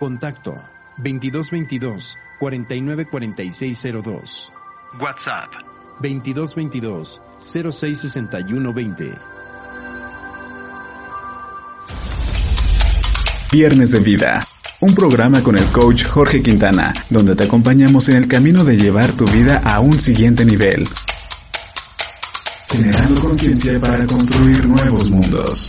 [0.00, 0.52] Contacto
[0.96, 4.50] 2222 494602.
[4.98, 5.50] WhatsApp
[6.00, 9.12] 2222 066120.
[13.52, 14.48] Viernes de Vida,
[14.80, 19.12] un programa con el coach Jorge Quintana, donde te acompañamos en el camino de llevar
[19.12, 20.88] tu vida a un siguiente nivel,
[22.70, 25.68] generando conciencia para construir nuevos mundos.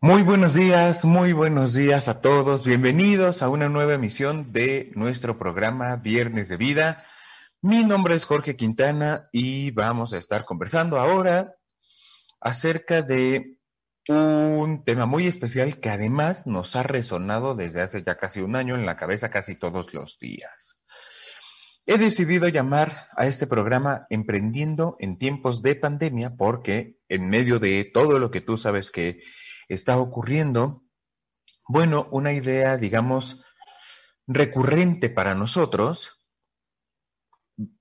[0.00, 2.64] Muy buenos días, muy buenos días a todos.
[2.64, 7.04] Bienvenidos a una nueva emisión de nuestro programa Viernes de Vida.
[7.62, 11.56] Mi nombre es Jorge Quintana y vamos a estar conversando ahora
[12.40, 13.56] acerca de
[14.06, 18.76] un tema muy especial que además nos ha resonado desde hace ya casi un año
[18.76, 20.76] en la cabeza casi todos los días.
[21.86, 27.90] He decidido llamar a este programa Emprendiendo en tiempos de pandemia porque en medio de
[27.92, 29.22] todo lo que tú sabes que
[29.68, 30.82] está ocurriendo,
[31.68, 33.44] bueno, una idea, digamos,
[34.26, 36.10] recurrente para nosotros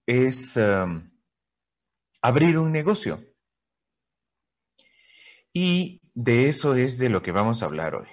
[0.05, 1.09] es um,
[2.21, 3.23] abrir un negocio.
[5.53, 8.07] Y de eso es de lo que vamos a hablar hoy.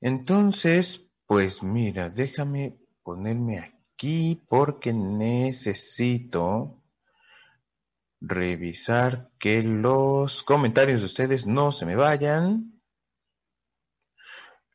[0.00, 6.81] Entonces, pues mira, déjame ponerme aquí porque necesito
[8.22, 12.80] revisar que los comentarios de ustedes no se me vayan.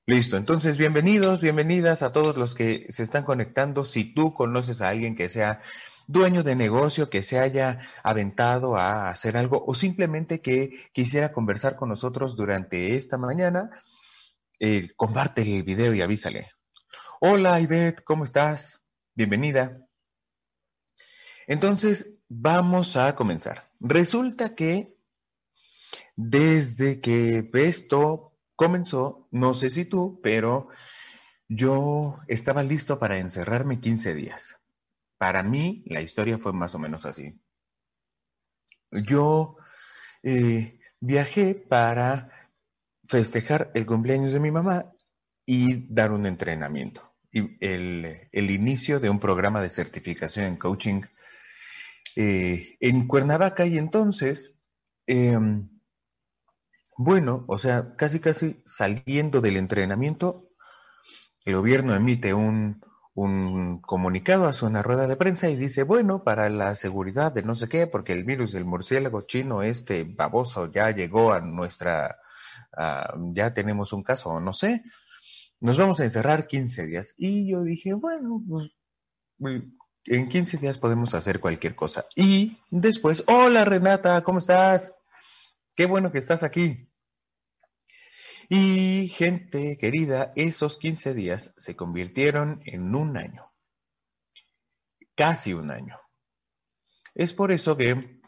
[0.05, 3.85] Listo, entonces bienvenidos, bienvenidas a todos los que se están conectando.
[3.85, 5.61] Si tú conoces a alguien que sea
[6.07, 11.75] dueño de negocio, que se haya aventado a hacer algo o simplemente que quisiera conversar
[11.75, 13.69] con nosotros durante esta mañana,
[14.59, 16.51] eh, comparte el video y avísale.
[17.19, 18.81] Hola Ivette, ¿cómo estás?
[19.15, 19.77] Bienvenida.
[21.47, 23.69] Entonces, vamos a comenzar.
[23.79, 24.95] Resulta que
[26.15, 30.69] desde que esto comenzó, no sé si tú, pero
[31.47, 34.57] yo estaba listo para encerrarme 15 días.
[35.17, 37.39] Para mí, la historia fue más o menos así.
[38.91, 39.57] Yo
[40.23, 42.49] eh, viajé para
[43.07, 44.91] festejar el cumpleaños de mi mamá
[45.45, 47.01] y dar un entrenamiento.
[47.31, 51.01] Y el, el inicio de un programa de certificación en coaching
[52.19, 54.55] eh, en Cuernavaca y entonces,
[55.05, 55.37] eh,
[56.97, 60.49] bueno, o sea, casi casi saliendo del entrenamiento,
[61.45, 62.81] el gobierno emite un,
[63.13, 67.53] un comunicado, hace una rueda de prensa y dice, bueno, para la seguridad de no
[67.53, 72.17] sé qué, porque el virus del murciélago chino, este baboso, ya llegó a nuestra,
[73.33, 74.81] ya tenemos un caso, no sé,
[75.59, 77.13] nos vamos a encerrar 15 días.
[77.15, 78.71] Y yo dije, bueno, pues
[80.07, 82.05] en 15 días podemos hacer cualquier cosa.
[82.15, 84.93] Y después, hola Renata, ¿cómo estás?
[85.75, 86.89] Qué bueno que estás aquí.
[88.49, 93.51] Y gente querida, esos 15 días se convirtieron en un año.
[95.15, 95.99] Casi un año.
[97.13, 98.21] Es por eso que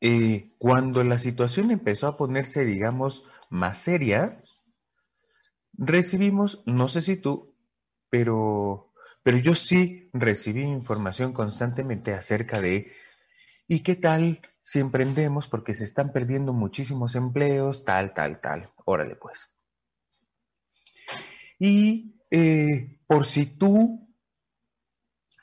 [0.00, 4.40] eh, cuando la situación empezó a ponerse, digamos, más seria,
[5.72, 7.54] recibimos, no sé si tú,
[8.10, 8.92] pero,
[9.24, 12.92] pero yo sí recibí información constantemente acerca de,
[13.66, 18.70] ¿y qué tal si emprendemos porque se están perdiendo muchísimos empleos, tal, tal, tal?
[18.84, 19.50] Órale pues.
[21.58, 24.14] Y eh, por si tú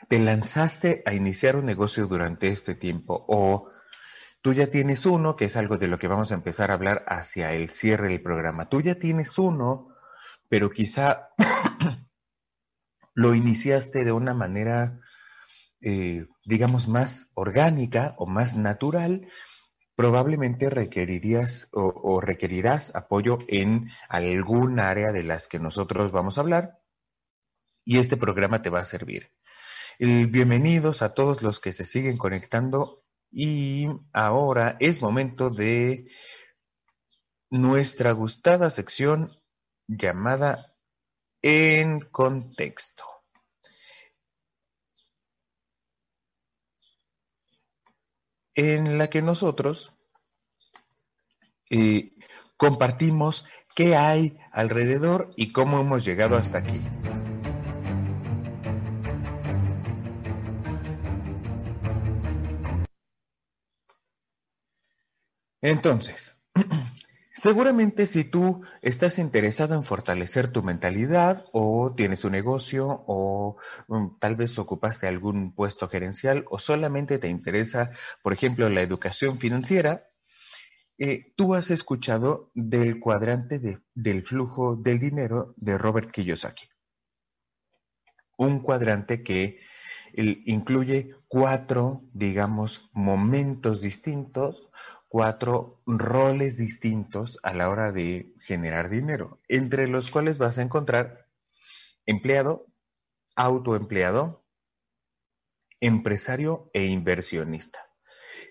[0.07, 3.69] te lanzaste a iniciar un negocio durante este tiempo o
[4.41, 7.03] tú ya tienes uno, que es algo de lo que vamos a empezar a hablar
[7.07, 9.87] hacia el cierre del programa, tú ya tienes uno
[10.51, 11.29] pero quizá
[13.13, 14.99] lo iniciaste de una manera,
[15.81, 19.27] eh, digamos, más orgánica o más natural,
[19.95, 26.79] probablemente requerirías o, requerirás apoyo en algún área de las que nosotros vamos a hablar
[27.85, 29.31] y este programa te va a servir.
[29.99, 36.07] bienvenidos a todos los que se siguen conectando y ahora es momento de
[37.51, 39.31] nuestra gustada sección
[39.87, 40.70] llamada
[41.41, 43.03] En Contexto.
[48.53, 49.93] En la que nosotros
[51.69, 52.13] eh,
[52.57, 53.45] compartimos
[53.75, 56.81] qué hay alrededor y cómo hemos llegado hasta aquí.
[65.61, 66.35] Entonces,
[67.41, 73.57] Seguramente si tú estás interesado en fortalecer tu mentalidad o tienes un negocio o
[73.87, 77.89] mm, tal vez ocupaste algún puesto gerencial o solamente te interesa,
[78.21, 80.03] por ejemplo, la educación financiera,
[80.99, 83.59] eh, tú has escuchado del cuadrante
[83.95, 86.69] del flujo del dinero de Robert Kiyosaki.
[88.37, 89.57] Un cuadrante que
[90.15, 94.71] incluye cuatro, digamos, momentos distintos
[95.11, 101.27] cuatro roles distintos a la hora de generar dinero, entre los cuales vas a encontrar
[102.05, 102.65] empleado,
[103.35, 104.45] autoempleado,
[105.81, 107.90] empresario e inversionista.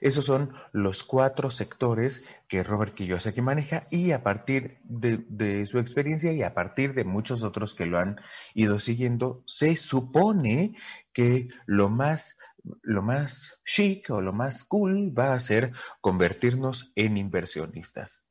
[0.00, 6.32] Esos son los cuatro sectores que Robert Kiyosaki maneja y a partir de, su experiencia
[6.32, 8.18] y a partir de muchos otros que lo han
[8.54, 10.74] ido siguiendo, se supone
[11.12, 12.38] que lo más,
[12.82, 18.22] lo más chic o lo más cool va a ser convertirnos en inversionistas.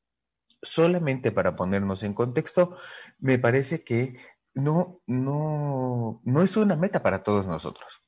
[0.64, 2.76] Solamente para ponernos en contexto,
[3.20, 4.18] me parece que
[4.56, 8.02] no, no, no es una meta para todos nosotros.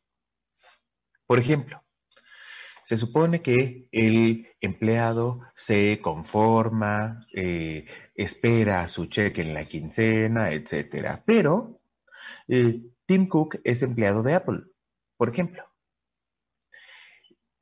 [1.27, 1.81] Por ejemplo,
[2.91, 7.85] se supone que el empleado se conforma, eh,
[8.15, 11.23] espera su cheque en la quincena, etcétera.
[11.25, 11.79] Pero
[12.49, 14.63] eh, Tim Cook es empleado de Apple,
[15.15, 15.63] por ejemplo.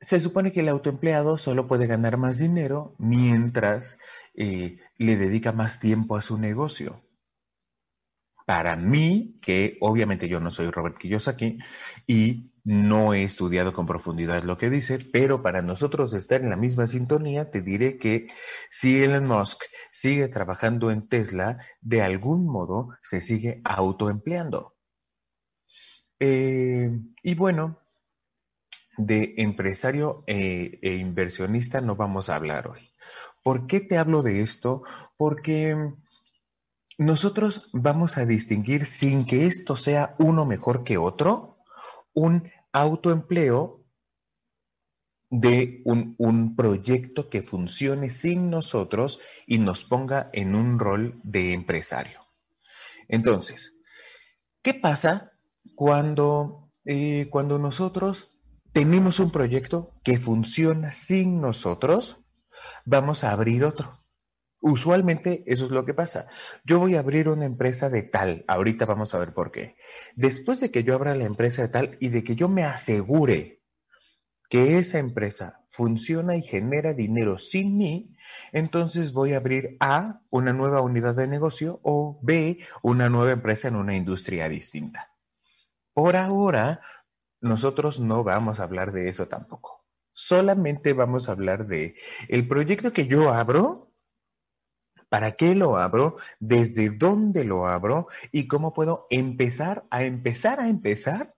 [0.02, 4.00] Se supone que el autoempleado solo puede ganar más dinero mientras
[4.34, 7.04] eh, le dedica más tiempo a su negocio.
[8.48, 11.60] Para mí, que obviamente yo no soy Robert Kiyosaki
[12.08, 16.56] y no he estudiado con profundidad lo que dice, pero para nosotros estar en la
[16.56, 18.28] misma sintonía, te diré que
[18.70, 24.76] si Elon Musk sigue trabajando en Tesla, de algún modo se sigue autoempleando.
[26.20, 26.92] Eh,
[27.24, 27.80] y bueno,
[28.98, 32.92] de empresario e, e inversionista no vamos a hablar hoy.
[33.42, 34.84] ¿Por qué te hablo de esto?
[35.18, 35.76] Porque
[37.00, 41.56] nosotros vamos a distinguir sin que esto sea uno mejor que otro,
[42.14, 43.80] un autoempleo
[45.30, 52.22] de un, proyecto que funcione sin nosotros y nos ponga en un rol de empresario.
[53.08, 53.74] Entonces,
[54.64, 55.32] ¿qué pasa
[55.76, 58.32] cuando, eh, cuando nosotros
[58.72, 62.18] tenemos un proyecto que funciona sin nosotros?
[62.86, 63.99] Vamos a abrir otro.
[64.62, 66.28] Usualmente eso es lo que pasa.
[66.66, 69.76] Yo voy a abrir una empresa de tal, ahorita vamos a ver por qué.
[70.16, 73.62] Después de que yo abra la empresa de tal y de que yo me asegure
[74.50, 78.16] que esa empresa funciona y genera dinero sin mí,
[78.52, 83.68] entonces voy a abrir A, una nueva unidad de negocio, o B, una nueva empresa
[83.70, 85.14] en una industria distinta.
[85.94, 86.82] Por ahora,
[87.40, 89.86] nosotros no vamos a hablar de eso tampoco.
[90.12, 91.96] Solamente vamos a hablar de
[92.28, 93.89] el proyecto que yo abro,
[95.10, 96.18] ¿Para qué lo abro?
[96.40, 98.08] ¿Desde dónde lo abro?
[98.32, 101.36] ¿Y cómo puedo empezar a empezar a empezar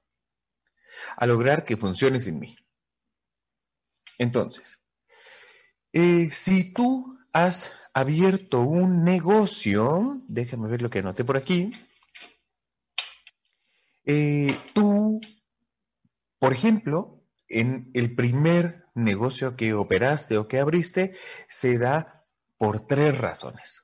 [1.16, 2.56] a lograr que funcione sin mí?
[4.18, 4.78] Entonces,
[5.94, 11.72] eh, si tú has abierto un negocio, déjame ver lo que anoté por aquí,
[14.06, 15.22] eh, tú,
[16.40, 21.14] por ejemplo, en el primer negocio que operaste o que abriste,
[21.50, 22.21] se da
[22.62, 23.84] por tres razones,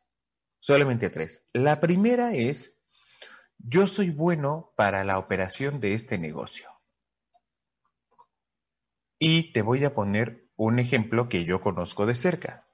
[0.59, 1.43] solamente tres.
[1.51, 2.77] La primera es,
[3.57, 6.69] yo soy bueno para la operación de este negocio.
[9.17, 12.67] Y te voy a poner un ejemplo que yo conozco de cerca.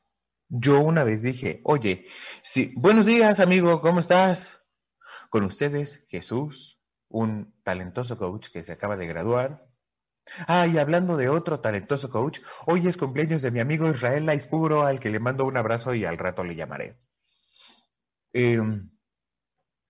[0.50, 2.06] Yo una vez dije, oye,
[2.42, 4.60] sí, buenos días amigo, ¿cómo estás?
[5.30, 9.66] Con ustedes, Jesús, un talentoso coach que se acaba de graduar.
[10.48, 14.84] Ah, y hablando de otro talentoso coach, hoy es cumpleaños de mi amigo Israel Laispuro,
[14.84, 16.98] al que le mando un abrazo y al rato le llamaré.
[18.32, 18.90] Em,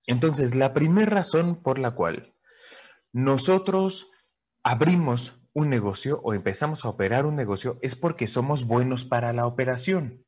[0.06, 2.34] entonces, la primera razón por la cual
[3.14, 4.12] nosotros
[4.64, 9.46] abrimos un negocio o empezamos a operar un negocio es porque somos buenos para la
[9.46, 10.26] operación.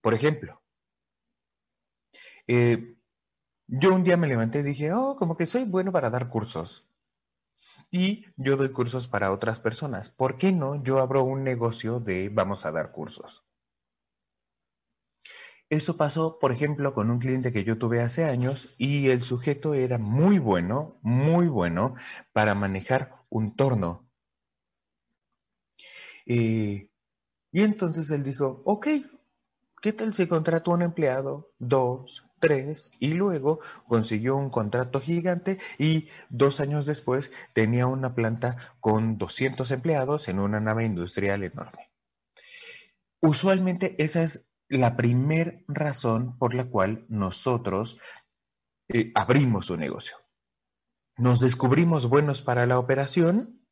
[0.00, 0.62] Por ejemplo,
[2.46, 2.96] eh,
[3.66, 6.88] yo un día me levanté y dije, oh, como que soy bueno para dar cursos.
[7.90, 10.10] Y yo doy cursos para otras personas.
[10.10, 13.44] ¿Por qué no yo abro un negocio de vamos a dar cursos?
[15.68, 19.74] Eso pasó, por ejemplo, con un cliente que yo tuve hace años y el sujeto
[19.74, 21.96] era muy bueno, muy bueno
[22.32, 24.06] para manejar un torno
[26.26, 28.86] y entonces él dijo, ok,
[29.80, 32.24] ¿qué tal si contrató a un empleado, dos,
[33.00, 39.70] y luego consiguió un contrato gigante y dos años después tenía una planta con 200
[39.70, 41.90] empleados en una nave industrial enorme?
[43.20, 47.98] Usualmente esa es la primera razón por la cual nosotros
[48.88, 50.16] eh, abrimos un negocio.
[51.16, 53.66] Nos descubrimos buenos para la operación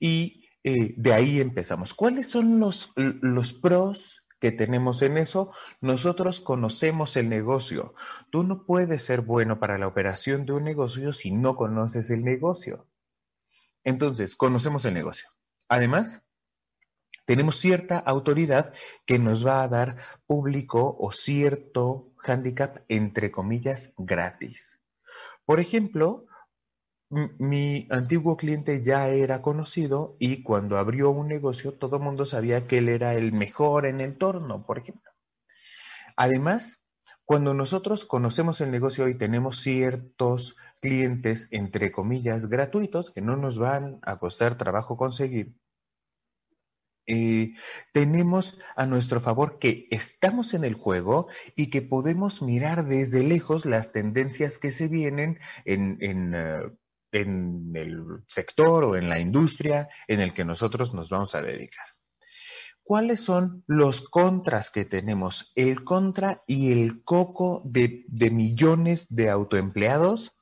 [0.00, 1.94] y eh, de ahí empezamos.
[1.94, 5.52] ¿Cuáles son los, los pros que tenemos en eso?
[5.80, 7.94] Nosotros conocemos el negocio.
[8.30, 12.24] Tú no puedes ser bueno para la operación de un negocio si no conoces el
[12.24, 12.86] negocio.
[13.84, 15.28] Entonces, conocemos el negocio.
[15.68, 16.22] Además,
[17.26, 18.72] tenemos cierta autoridad
[19.06, 24.80] que nos va a dar público o cierto handicap, entre comillas, gratis.
[25.44, 26.26] Por ejemplo,
[27.10, 32.66] mi antiguo cliente ya era conocido y cuando abrió un negocio todo el mundo sabía
[32.68, 35.10] que él era el mejor en el torno, por ejemplo.
[36.16, 36.80] Además,
[37.24, 43.58] cuando nosotros conocemos el negocio y tenemos ciertos clientes, entre comillas, gratuitos, que no nos
[43.58, 45.54] van a costar trabajo conseguir,
[47.06, 47.54] eh,
[47.92, 51.26] tenemos a nuestro favor que estamos en el juego
[51.56, 55.98] y que podemos mirar desde lejos las tendencias que se vienen en,
[56.34, 56.70] eh,
[57.12, 61.86] en el sector o en la industria en el que nosotros nos vamos a dedicar.
[62.82, 65.52] ¿Cuáles son los contras que tenemos?
[65.54, 70.32] El contra y el coco de, millones de autoempleados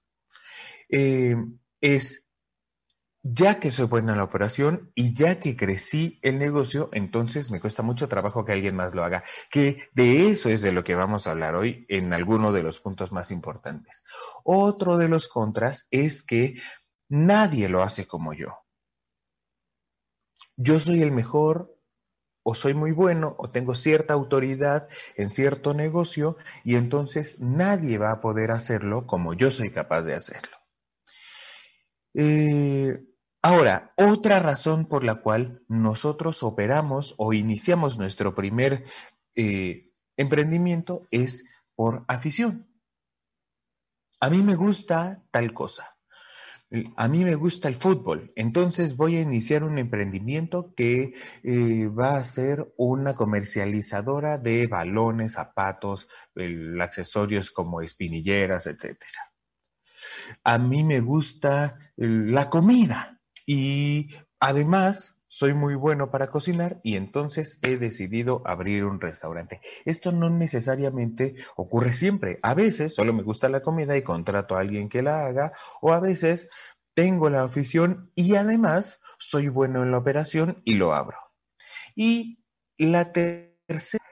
[0.89, 1.37] eh,
[1.81, 2.28] es
[3.35, 7.61] ya que soy buena en la operación y ya que crecí el negocio, entonces me
[7.61, 9.25] cuesta mucho trabajo que alguien más lo haga.
[9.51, 12.81] Que de eso es de lo que vamos a hablar hoy en alguno de los
[12.81, 14.03] puntos más importantes.
[14.45, 16.55] Otro de los contras es que
[17.09, 18.59] nadie lo hace como yo.
[20.57, 21.75] Yo soy el mejor
[22.43, 28.11] o soy muy bueno o tengo cierta autoridad en cierto negocio y entonces nadie va
[28.13, 30.57] a poder hacerlo como yo soy capaz de hacerlo.
[32.15, 32.99] Eh,
[33.43, 38.85] ahora, otra razón por la cual nosotros operamos o iniciamos nuestro primer
[39.35, 42.67] eh, emprendimiento es por afición.
[44.21, 45.95] A mí me gusta tal cosa.
[46.97, 52.19] A mí me gusta el fútbol, entonces voy a iniciar un emprendimiento que eh, va
[52.19, 56.09] a ser una comercializadora de balones, zapatos,
[56.79, 59.29] accesorios como espinilleras, etcétera
[60.45, 63.18] a mí me gusta la comida
[63.49, 69.63] y además soy muy bueno para cocinar y entonces he decidido abrir un restaurante.
[69.87, 72.39] Esto no necesariamente ocurre siempre.
[72.43, 75.93] A veces solo me gusta la comida y contrato a alguien que la haga o
[75.93, 76.51] a veces
[76.93, 81.17] tengo la afición y además soy bueno en la operación y lo abro.
[81.97, 82.45] Y
[82.77, 84.05] la tercera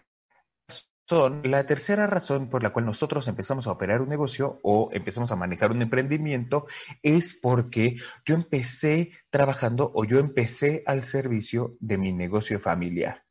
[1.08, 5.36] la tercera razón por la cual nosotros empezamos a operar un negocio o empezamos a
[5.36, 6.66] manejar un emprendimiento
[7.02, 13.22] es porque yo empecé trabajando o yo empecé al servicio de mi negocio familiar.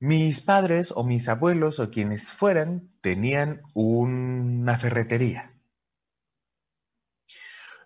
[0.00, 5.54] Mis padres o mis abuelos o quienes fueran tenían una ferretería.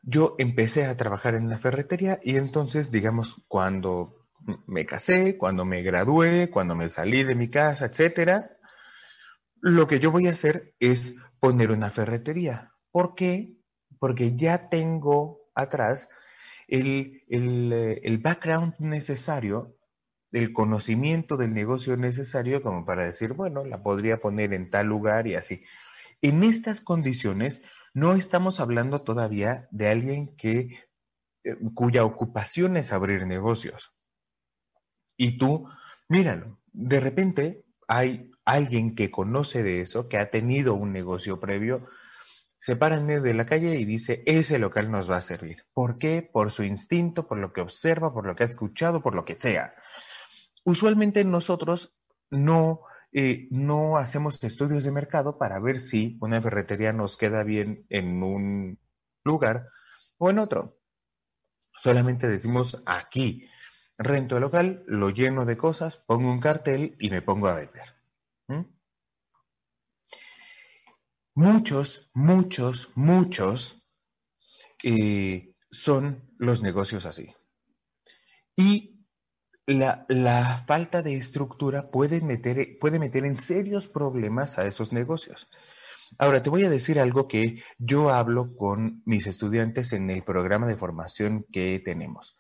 [0.03, 4.26] Yo empecé a trabajar en la ferretería y entonces, digamos, cuando
[4.67, 8.51] me casé, cuando me gradué, cuando me salí de mi casa, etcétera,
[9.61, 12.73] lo que yo voy a hacer es poner una ferretería.
[12.91, 13.57] ¿Por qué?
[13.99, 16.09] Porque ya tengo atrás
[16.69, 19.77] el, el, el background necesario
[20.33, 25.27] el conocimiento del negocio necesario como para decir, bueno, la podría poner en tal lugar
[25.27, 25.63] y así.
[26.21, 27.63] En estas condiciones
[27.95, 30.79] no estamos hablando todavía de alguien que
[31.45, 33.96] eh, cuya ocupación es abrir negocios.
[35.17, 35.69] Y tú,
[36.09, 41.87] míralo, de repente hay alguien que conoce de eso, que ha tenido un negocio previo,
[42.61, 45.65] se para en medio de la calle y dice, ese local nos va a servir.
[45.73, 46.23] ¿Por qué?
[46.23, 49.37] Por su instinto, por lo que observa, por lo que ha escuchado, por lo que
[49.37, 49.75] sea.
[50.65, 51.95] Usualmente nosotros
[52.31, 52.81] no,
[53.13, 58.23] eh, no hacemos estudios de mercado para ver si una ferretería nos queda bien en
[58.23, 58.79] un
[59.23, 59.69] lugar
[60.19, 60.77] o en otro.
[61.83, 63.49] Solamente decimos aquí,
[63.99, 67.97] rento el local, lo lleno de cosas, pongo un cartel y me pongo a vender.
[71.35, 73.83] Muchos, muchos, muchos
[74.83, 77.35] eh, son los negocios así.
[78.57, 79.05] Y
[79.67, 85.47] la, falta de estructura puede meter, puede meter en serios problemas a esos negocios.
[86.19, 90.67] Ahora, te voy a decir algo que yo hablo con mis estudiantes en el programa
[90.67, 92.35] de formación que tenemos.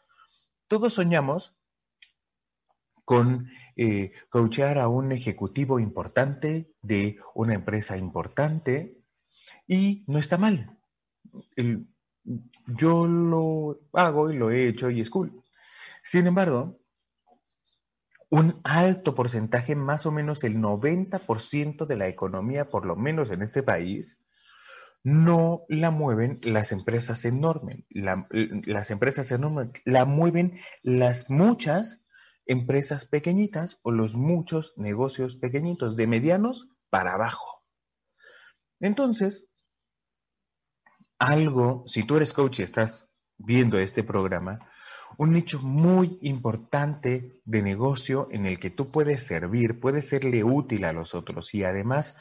[0.68, 1.54] Todos soñamos
[3.04, 8.98] con eh, a un ejecutivo importante de una empresa importante
[9.66, 10.76] y no está mal.
[12.66, 15.40] yo lo hago y lo he hecho y es cool.
[16.02, 16.80] Sin embargo,
[18.28, 23.42] un alto porcentaje, más o menos el 90% de la economía, por lo menos en
[23.42, 24.18] este país,
[25.04, 27.84] no la mueven las empresas enormes.
[27.90, 32.00] las empresas enormes la mueven las muchas
[32.46, 37.64] empresas pequeñitas o los muchos negocios pequeñitos, de medianos para abajo.
[38.80, 39.44] Entonces,
[41.18, 44.70] algo, si tú eres coach y estás viendo este programa,
[45.18, 50.84] un nicho muy importante de negocio en el que tú puedes servir, puedes serle útil
[50.84, 52.14] a los otros y además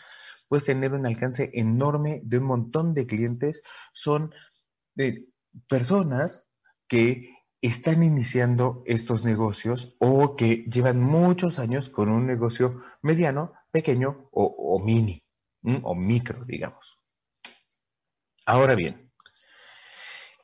[0.47, 3.61] puedes tener un alcance enorme de un montón de clientes,
[3.93, 4.33] son
[4.95, 5.27] de
[5.67, 6.43] personas
[6.87, 14.29] que están iniciando estos negocios o que llevan muchos años con un negocio mediano, pequeño
[14.31, 15.23] o, mini
[15.63, 16.99] o micro, digamos.
[18.45, 19.11] Ahora bien,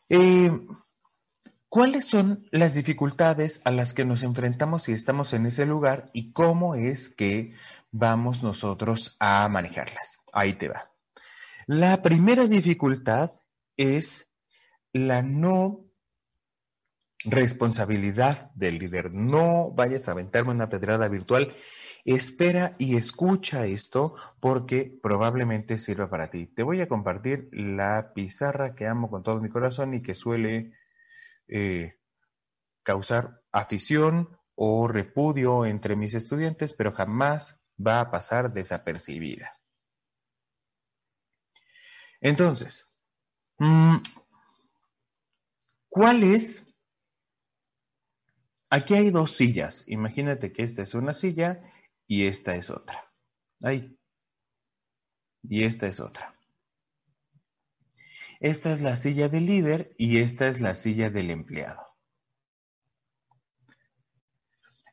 [0.09, 0.49] eh,
[1.71, 6.33] ¿Cuáles son las dificultades a las que nos enfrentamos si estamos en ese lugar y
[6.33, 7.53] cómo es que
[7.91, 10.17] vamos nosotros a manejarlas?
[10.33, 10.91] Ahí te va.
[11.67, 13.31] La primera dificultad
[13.77, 14.27] es
[14.93, 15.85] la no
[17.23, 19.13] responsabilidad del líder.
[19.13, 21.53] No vayas a aventarme una pedrada virtual.
[22.03, 26.47] Espera y escucha esto porque probablemente sirva para ti.
[26.47, 30.73] Te voy a compartir la pizarra que amo con todo mi corazón y que suele
[31.47, 31.95] eh,
[32.83, 39.57] causar afición o repudio entre mis estudiantes, pero jamás va a pasar desapercibida.
[42.21, 42.85] Entonces,
[43.57, 43.97] mm,
[45.89, 46.63] ¿cuál es?
[48.69, 49.83] Aquí hay dos sillas.
[49.87, 51.59] Imagínate que esta es una silla
[52.07, 53.11] y esta es otra.
[53.63, 53.97] Ahí.
[55.43, 56.35] Y esta es otra.
[58.39, 61.81] Esta es la silla del líder y esta es la silla del empleado.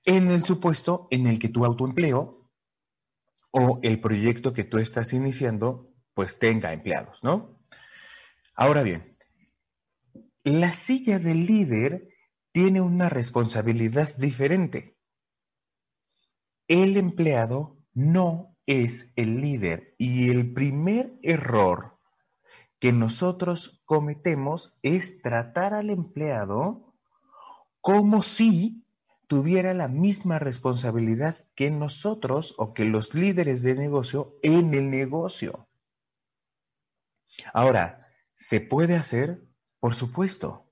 [0.04, 2.37] En el supuesto en el que tu autoempleo
[3.50, 7.60] o el proyecto que tú estás iniciando, pues tenga empleados, ¿no?
[8.54, 9.16] Ahora bien,
[10.44, 12.08] la silla del líder
[12.52, 14.96] tiene una responsabilidad diferente.
[16.66, 21.98] El empleado no es el líder y el primer error
[22.80, 26.94] que nosotros cometemos es tratar al empleado
[27.80, 28.84] como si
[29.28, 35.68] tuviera la misma responsabilidad que nosotros o que los líderes de negocio en el negocio.
[37.52, 39.42] Ahora, ¿se puede hacer?
[39.80, 40.64] Por supuesto.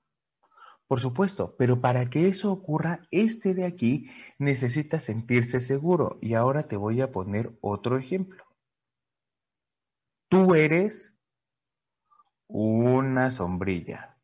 [0.87, 6.17] Por supuesto, pero para que eso ocurra, este de aquí necesita sentirse seguro.
[6.21, 8.43] Y ahora te voy a poner otro ejemplo.
[10.29, 11.13] Tú eres
[12.47, 14.16] una sombrilla.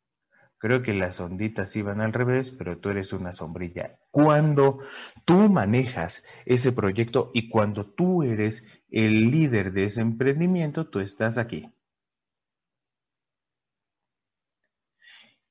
[0.64, 4.00] Creo que las onditas iban al revés, pero tú eres una sombrilla.
[4.12, 4.80] Cuando
[5.26, 11.38] tú manejas ese proyecto y cuando tú eres el líder de ese emprendimiento, tú estás
[11.38, 11.70] aquí.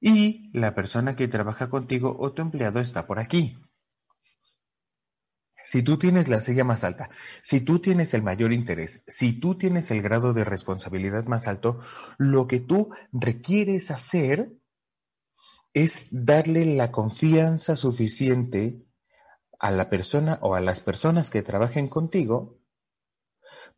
[0.00, 3.58] Y la persona que trabaja contigo o tu empleado está por aquí.
[5.62, 7.10] Si tú tienes la silla más alta,
[7.42, 11.80] si tú tienes el mayor interés, si tú tienes el grado de responsabilidad más alto,
[12.16, 14.52] lo que tú requieres hacer
[15.74, 18.84] es darle la confianza suficiente
[19.58, 22.58] a la persona o a las personas que trabajen contigo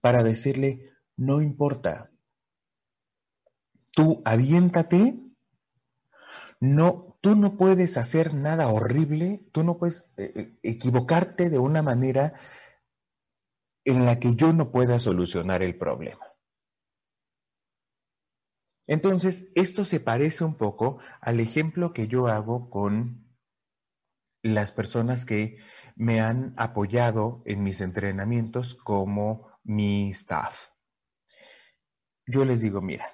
[0.01, 2.11] para decirle, no importa,
[3.93, 5.19] tú aviéntate,
[6.61, 11.83] no, tú no puedes hacer nada horrible, tú no puedes eh, eh, equivocarte de una
[11.83, 12.35] manera
[13.85, 16.34] en la que yo no pueda solucionar el problema.
[18.87, 23.25] Entonces, esto se parece un poco al ejemplo que yo hago con
[24.42, 25.57] las personas que
[25.97, 30.55] me han apoyado en mis entrenamientos como mi staff.
[32.27, 33.07] Yo les digo, mira,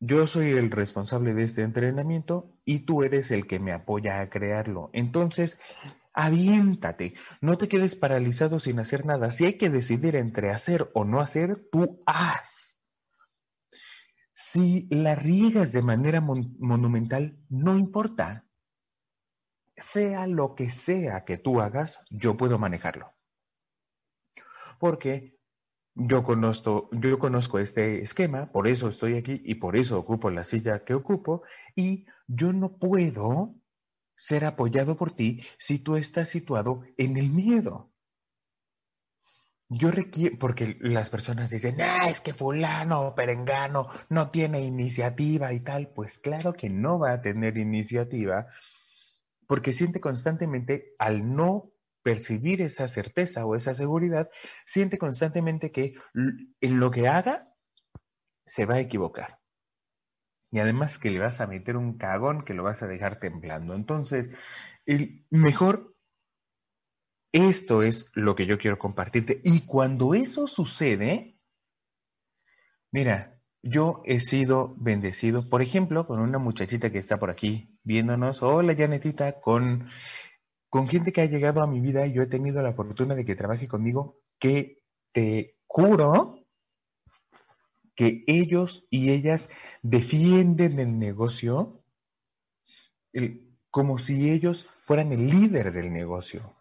[0.00, 4.28] yo soy el responsable de este entrenamiento y tú eres el que me apoya a
[4.28, 4.90] crearlo.
[4.92, 5.58] Entonces,
[6.12, 9.30] aviéntate, no te quedes paralizado sin hacer nada.
[9.30, 12.65] Si hay que decidir entre hacer o no hacer, tú haz.
[14.56, 18.46] Si la riegas de manera monumental, no importa.
[19.76, 23.12] Sea lo que sea que tú hagas, yo puedo manejarlo.
[24.80, 25.38] Porque
[25.94, 30.44] yo conozco, yo conozco este esquema, por eso estoy aquí y por eso ocupo la
[30.44, 31.42] silla que ocupo,
[31.74, 33.56] y yo no puedo
[34.16, 37.92] ser apoyado por ti si tú estás situado en el miedo.
[39.68, 45.52] Yo requiero, porque las personas dicen, ah, es que fulano o perengano no tiene iniciativa
[45.52, 45.88] y tal.
[45.88, 48.46] Pues claro que no va a tener iniciativa,
[49.48, 54.30] porque siente constantemente, al no percibir esa certeza o esa seguridad,
[54.64, 57.48] siente constantemente que en lo que haga
[58.44, 59.40] se va a equivocar.
[60.52, 63.74] Y además que le vas a meter un cagón que lo vas a dejar temblando.
[63.74, 64.30] Entonces,
[64.86, 65.95] el mejor
[67.36, 69.40] esto es lo que yo quiero compartirte.
[69.44, 71.36] Y cuando eso sucede,
[72.90, 78.42] mira, yo he sido bendecido, por ejemplo, con una muchachita que está por aquí viéndonos.
[78.42, 79.88] Hola, Janetita, con,
[80.70, 83.24] con gente que ha llegado a mi vida y yo he tenido la fortuna de
[83.26, 84.78] que trabaje conmigo, que
[85.12, 86.40] te juro
[87.94, 89.48] que ellos y ellas
[89.82, 91.82] defienden el negocio
[93.70, 96.55] como si ellos fueran el líder del negocio.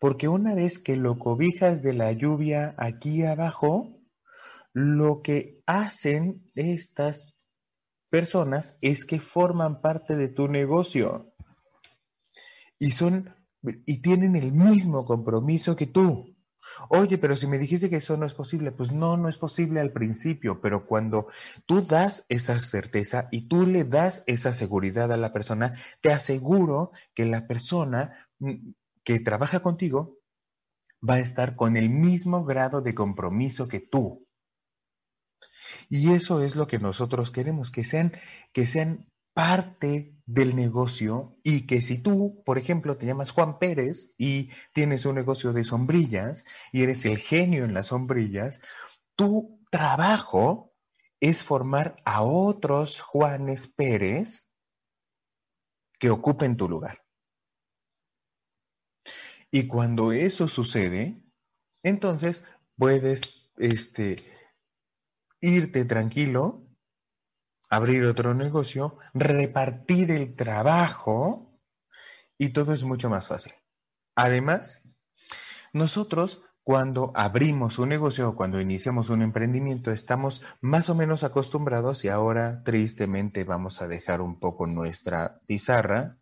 [0.00, 4.00] Porque una vez que lo cobijas de la lluvia aquí abajo,
[4.72, 7.26] lo que hacen estas
[8.08, 11.32] personas es que forman parte de tu negocio
[12.78, 16.34] y son y tienen el mismo compromiso que tú.
[16.88, 19.80] Oye, pero si me dijiste que eso no es posible, pues no, no es posible
[19.80, 21.26] al principio, pero cuando
[21.66, 26.92] tú das esa certeza y tú le das esa seguridad a la persona, te aseguro
[27.14, 28.70] que la persona mm,
[29.04, 30.18] que trabaja contigo
[31.06, 34.26] va a estar con el mismo grado de compromiso que tú.
[35.88, 38.12] Y eso es lo que nosotros queremos, que sean,
[38.52, 44.08] que sean parte del negocio y que si tú, por ejemplo, te llamas Juan Pérez
[44.18, 48.60] y tienes un negocio de sombrillas y eres el genio en las sombrillas,
[49.16, 50.72] tu trabajo
[51.20, 54.48] es formar a otros Juanes Pérez
[55.98, 56.99] que ocupen tu lugar.
[59.50, 61.20] Y cuando eso sucede,
[61.82, 62.44] entonces
[62.76, 63.20] puedes
[63.56, 64.22] este,
[65.40, 66.66] irte tranquilo,
[67.68, 71.58] abrir otro negocio, repartir el trabajo
[72.38, 73.52] y todo es mucho más fácil.
[74.14, 74.82] Además,
[75.72, 82.04] nosotros cuando abrimos un negocio o cuando iniciamos un emprendimiento estamos más o menos acostumbrados
[82.04, 86.19] y ahora tristemente vamos a dejar un poco nuestra pizarra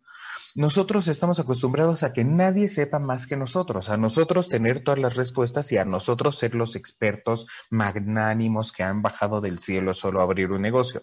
[0.55, 5.15] nosotros estamos acostumbrados a que nadie sepa más que nosotros, a nosotros tener todas las
[5.15, 10.23] respuestas y a nosotros ser los expertos magnánimos que han bajado del cielo solo a
[10.23, 11.01] abrir un negocio.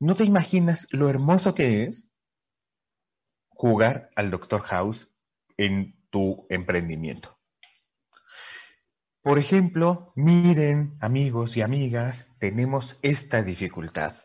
[0.00, 2.08] ¿No te imaginas lo hermoso que es
[3.48, 5.08] jugar al Doctor House
[5.56, 7.36] en tu emprendimiento?
[9.22, 14.16] Por ejemplo, miren, amigos y amigas, tenemos esta dificultad.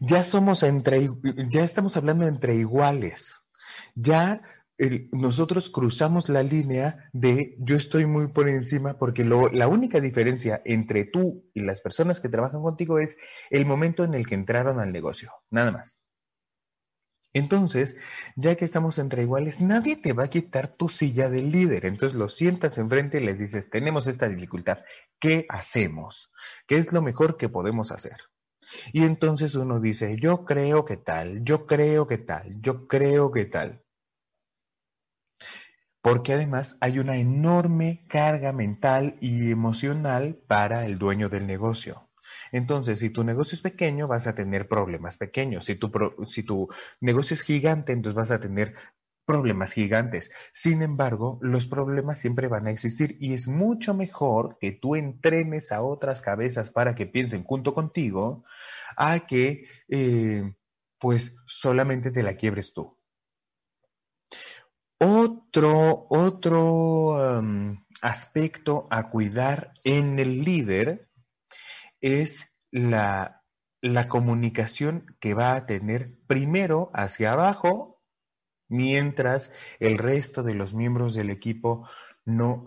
[0.00, 1.10] Ya somos entre,
[1.50, 3.34] ya estamos hablando entre iguales.
[3.94, 4.42] Ya
[5.12, 11.04] nosotros cruzamos la línea de yo estoy muy por encima porque la única diferencia entre
[11.04, 13.16] tú y las personas que trabajan contigo es
[13.50, 16.00] el momento en el que entraron al negocio, nada más.
[17.32, 17.96] Entonces,
[18.36, 21.84] ya que estamos entre iguales, nadie te va a quitar tu silla del líder.
[21.84, 24.78] Entonces lo sientas enfrente y les dices, tenemos esta dificultad,
[25.18, 26.30] ¿qué hacemos?
[26.68, 28.16] ¿Qué es lo mejor que podemos hacer?
[28.92, 33.44] Y entonces uno dice, yo creo que tal, yo creo que tal, yo creo que
[33.46, 33.82] tal.
[36.02, 42.10] Porque además hay una enorme carga mental y emocional para el dueño del negocio.
[42.52, 45.64] Entonces, si tu negocio es pequeño, vas a tener problemas pequeños.
[45.64, 45.90] Si tu,
[46.26, 46.68] si tu
[47.00, 48.74] negocio es gigante, entonces vas a tener
[49.24, 50.30] problemas gigantes.
[50.52, 55.72] Sin embargo, los problemas siempre van a existir y es mucho mejor que tú entrenes
[55.72, 58.44] a otras cabezas para que piensen junto contigo
[58.96, 60.54] a que eh,
[60.98, 62.98] pues solamente te la quiebres tú.
[64.98, 67.42] Otro, otro
[68.00, 71.08] aspecto a cuidar en el líder
[72.00, 73.42] es la,
[73.82, 78.00] la comunicación que va a tener primero hacia abajo,
[78.68, 81.86] mientras el resto de los miembros del equipo
[82.26, 82.64] no,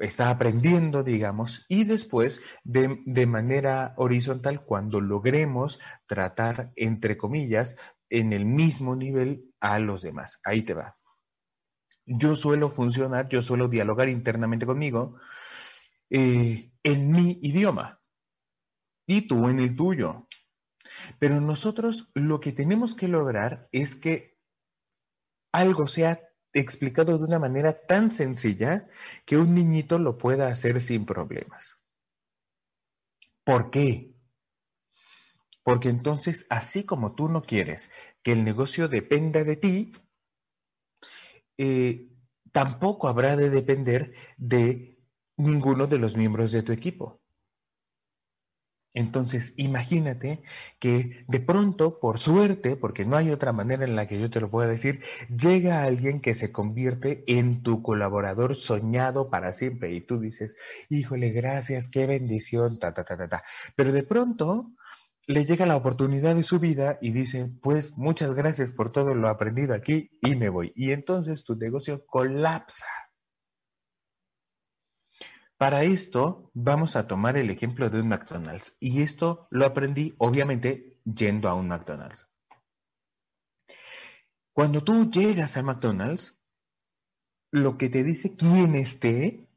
[0.00, 7.76] está aprendiendo, digamos, y después de, de, manera horizontal cuando logremos tratar, entre comillas,
[8.10, 10.38] en el mismo nivel a los demás.
[10.44, 10.96] Ahí te va.
[12.04, 15.16] Yo suelo funcionar, yo suelo dialogar internamente conmigo
[16.10, 18.00] eh, en mi idioma
[19.06, 20.26] y tú en el tuyo.
[21.18, 24.36] Pero nosotros lo que tenemos que lograr es que
[25.52, 26.20] algo sea
[26.52, 28.88] explicado de una manera tan sencilla
[29.24, 31.76] que un niñito lo pueda hacer sin problemas.
[33.44, 34.14] ¿Por qué?
[35.62, 37.90] Porque entonces, así como tú no quieres
[38.22, 39.92] que el negocio dependa de ti,
[41.58, 42.08] eh,
[42.52, 44.98] tampoco habrá de depender de
[45.36, 47.19] ninguno de los miembros de tu equipo.
[48.92, 50.42] Entonces, imagínate
[50.80, 54.40] que de pronto, por suerte, porque no hay otra manera en la que yo te
[54.40, 60.00] lo pueda decir, llega alguien que se convierte en tu colaborador soñado para siempre y
[60.00, 60.56] tú dices,
[60.88, 63.42] híjole, gracias, qué bendición, ta, ta, ta, ta, ta.
[63.76, 64.72] Pero de pronto
[65.26, 69.28] le llega la oportunidad de su vida y dice, pues muchas gracias por todo lo
[69.28, 70.72] aprendido aquí y me voy.
[70.74, 72.86] Y entonces tu negocio colapsa.
[75.60, 80.96] Para esto vamos a tomar el ejemplo de un McDonald's y esto lo aprendí obviamente
[81.04, 82.26] yendo a un McDonald's.
[84.54, 86.34] Cuando tú llegas a McDonald's,
[87.52, 89.50] lo que te dice quién esté,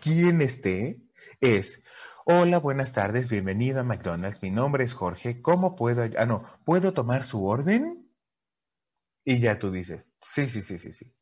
[0.00, 1.00] quién esté,
[1.40, 1.84] es,
[2.24, 6.94] hola, buenas tardes, bienvenido a McDonald's, mi nombre es Jorge, ¿cómo puedo, ah, no, ¿puedo
[6.94, 8.10] tomar su orden?
[9.24, 11.14] Y ya tú dices, sí, sí, sí, sí, sí.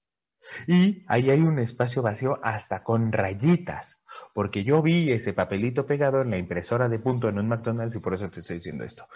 [0.67, 3.96] Y ahí hay un espacio vacío hasta con rayitas
[4.35, 8.01] porque yo vi ese papelito pegado en la impresora de punto en un McDonald's y
[8.01, 9.07] por eso te estoy diciendo esto.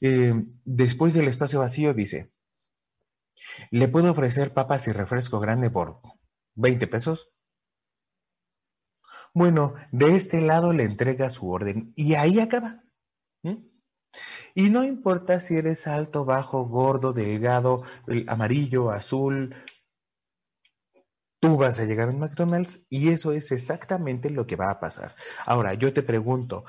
[0.00, 2.30] Eh, después del espacio vacío dice,
[3.70, 6.00] ¿le puedo ofrecer papas y refresco grande por
[6.54, 7.30] 20 pesos?
[9.34, 12.82] Bueno, de este lado le entrega su orden y ahí acaba.
[14.54, 17.82] Y no importa si eres alto, bajo, gordo, delgado,
[18.26, 19.54] amarillo, azul,
[21.38, 24.80] Tú vas a llegar a un McDonald's y eso es exactamente lo que va a
[24.80, 25.14] pasar.
[25.44, 26.64] Ahora, yo te pregunto,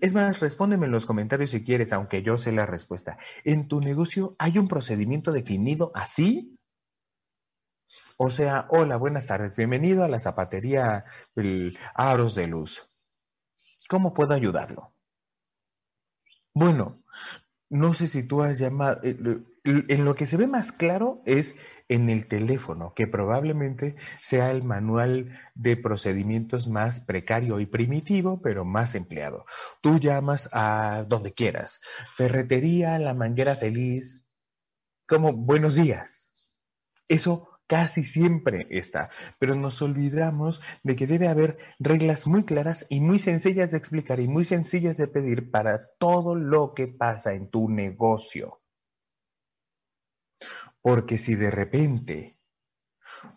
[0.00, 3.18] es más, respóndeme en los comentarios si quieres, aunque yo sé la respuesta.
[3.44, 6.58] ¿En tu negocio hay un procedimiento definido así?
[8.18, 11.06] O sea, hola, buenas tardes, bienvenido a la zapatería
[11.94, 12.86] Aros de Luz.
[13.88, 14.92] ¿Cómo puedo ayudarlo?
[16.52, 17.02] Bueno,
[17.70, 19.16] no sé si tú has llamado, eh,
[19.64, 21.56] en lo que se ve más claro es
[21.90, 28.64] en el teléfono, que probablemente sea el manual de procedimientos más precario y primitivo, pero
[28.64, 29.44] más empleado.
[29.82, 31.80] Tú llamas a donde quieras,
[32.16, 34.24] ferretería, la manguera feliz,
[35.08, 36.32] como buenos días.
[37.08, 43.00] Eso casi siempre está, pero nos olvidamos de que debe haber reglas muy claras y
[43.00, 47.50] muy sencillas de explicar y muy sencillas de pedir para todo lo que pasa en
[47.50, 48.59] tu negocio.
[50.82, 52.38] Porque si de repente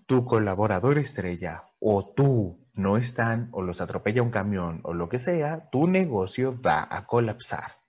[0.05, 5.19] tu colaborador estrella o tú no están o los atropella un camión o lo que
[5.19, 7.83] sea, tu negocio va a colapsar.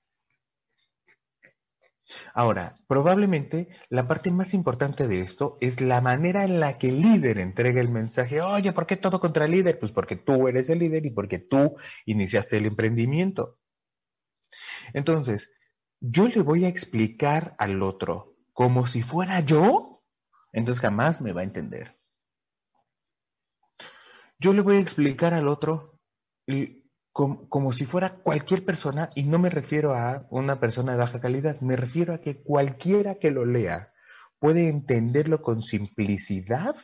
[2.35, 7.01] Ahora, probablemente la parte más importante de esto es la manera en la que el
[7.01, 8.43] líder entrega el mensaje.
[8.43, 9.79] Oye, ¿por qué todo contra el líder?
[9.79, 13.59] Pues porque tú eres el líder y porque tú iniciaste el emprendimiento.
[14.93, 15.51] Entonces,
[16.01, 20.03] yo le voy a explicar al otro como si fuera yo,
[20.53, 21.93] entonces jamás me va a entender.
[24.39, 25.99] Yo le voy a explicar al otro
[27.13, 31.61] como, si fuera cualquier persona y no me refiero a una persona de baja calidad,
[31.61, 33.93] me refiero a que cualquiera que lo lea
[34.39, 36.77] puede entenderlo con simplicidad,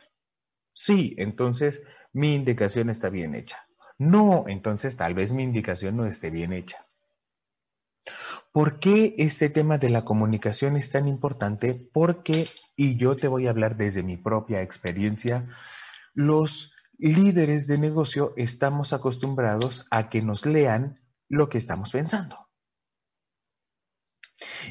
[0.73, 1.81] sí, entonces
[2.13, 3.57] mi indicación está bien hecha.
[3.97, 6.87] No, entonces tal vez mi indicación no esté bien hecha.
[8.51, 11.73] ¿Por qué este tema de la comunicación es tan importante?
[11.93, 15.47] Porque, y yo te voy a hablar desde mi propia experiencia,
[16.13, 22.49] los líderes de negocio estamos acostumbrados a que nos lean lo que estamos pensando.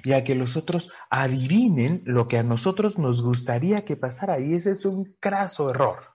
[0.04, 4.38] Y a que los otros adivinen lo que a nosotros nos gustaría que pasara.
[4.40, 6.14] Y ese es un craso error.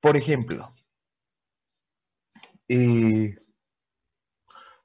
[0.00, 0.74] Por ejemplo,
[2.68, 3.36] eh,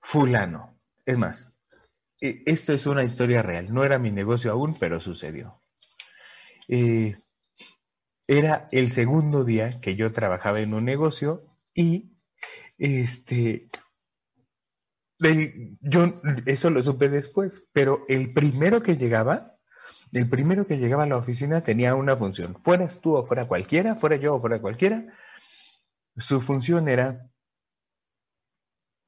[0.02, 0.79] fulano.
[1.06, 1.50] Es más,
[2.22, 3.74] eh, esto es una historia real.
[3.74, 5.62] No era mi negocio aún, pero sucedió.
[6.68, 7.18] Eh,
[8.28, 12.12] era el segundo día que yo trabajaba en un negocio y
[12.78, 13.70] este
[15.82, 19.58] yo eso lo supe después, pero el primero que llegaba,
[20.14, 22.56] el primero que llegaba a la oficina tenía una función.
[22.64, 25.06] Fueras tú o fuera cualquiera, fuera yo o fuera cualquiera,
[26.18, 27.29] su función era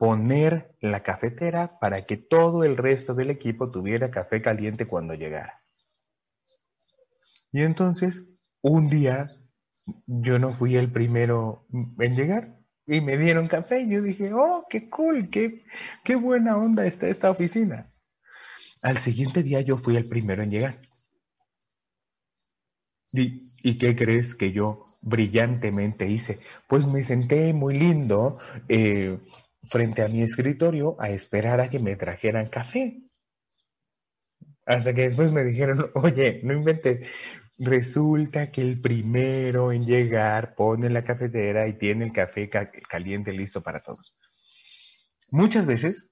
[0.02, 5.62] poner la cafetera para que todo el resto del equipo tuviera café caliente cuando llegara.
[7.52, 8.24] Y entonces,
[8.64, 9.30] un día,
[10.08, 11.68] yo no fui el primero
[12.00, 15.66] en llegar y me dieron café y yo dije, oh, qué cool, qué,
[16.04, 17.94] qué buena onda está esta oficina.
[18.82, 20.80] Al siguiente día yo fui el primero en llegar.
[23.12, 26.40] ¿Y, ¿Y, qué crees que yo brillantemente hice?
[26.68, 29.20] Pues me senté muy lindo, eh,
[29.70, 33.02] frente a mi escritorio a esperar a que me trajeran café.
[34.66, 37.08] Hasta que después me dijeron, oye, no inventes,
[37.58, 42.50] resulta que el primero en llegar pone la cafetera y tiene el café
[42.90, 44.16] caliente listo para todos.
[45.30, 46.11] Muchas veces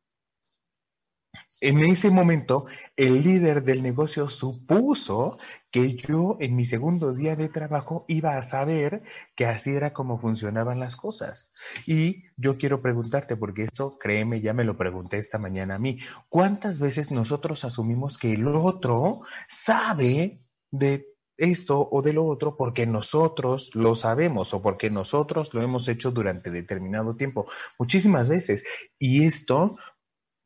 [1.62, 5.38] en ese momento, el líder del negocio supuso
[5.72, 9.02] que yo en mi segundo día de trabajo iba a saber
[9.36, 11.52] que así era como funcionaban las cosas.
[11.86, 16.00] Y yo quiero preguntarte, porque esto, créeme, ya me lo pregunté esta mañana a mí,
[16.30, 20.42] ¿cuántas veces nosotros asumimos que el otro sabe
[20.72, 25.88] de esto o de lo otro porque nosotros lo sabemos o porque nosotros lo hemos
[25.88, 27.48] hecho durante determinado tiempo?
[27.78, 28.64] Muchísimas veces.
[28.98, 29.78] Y esto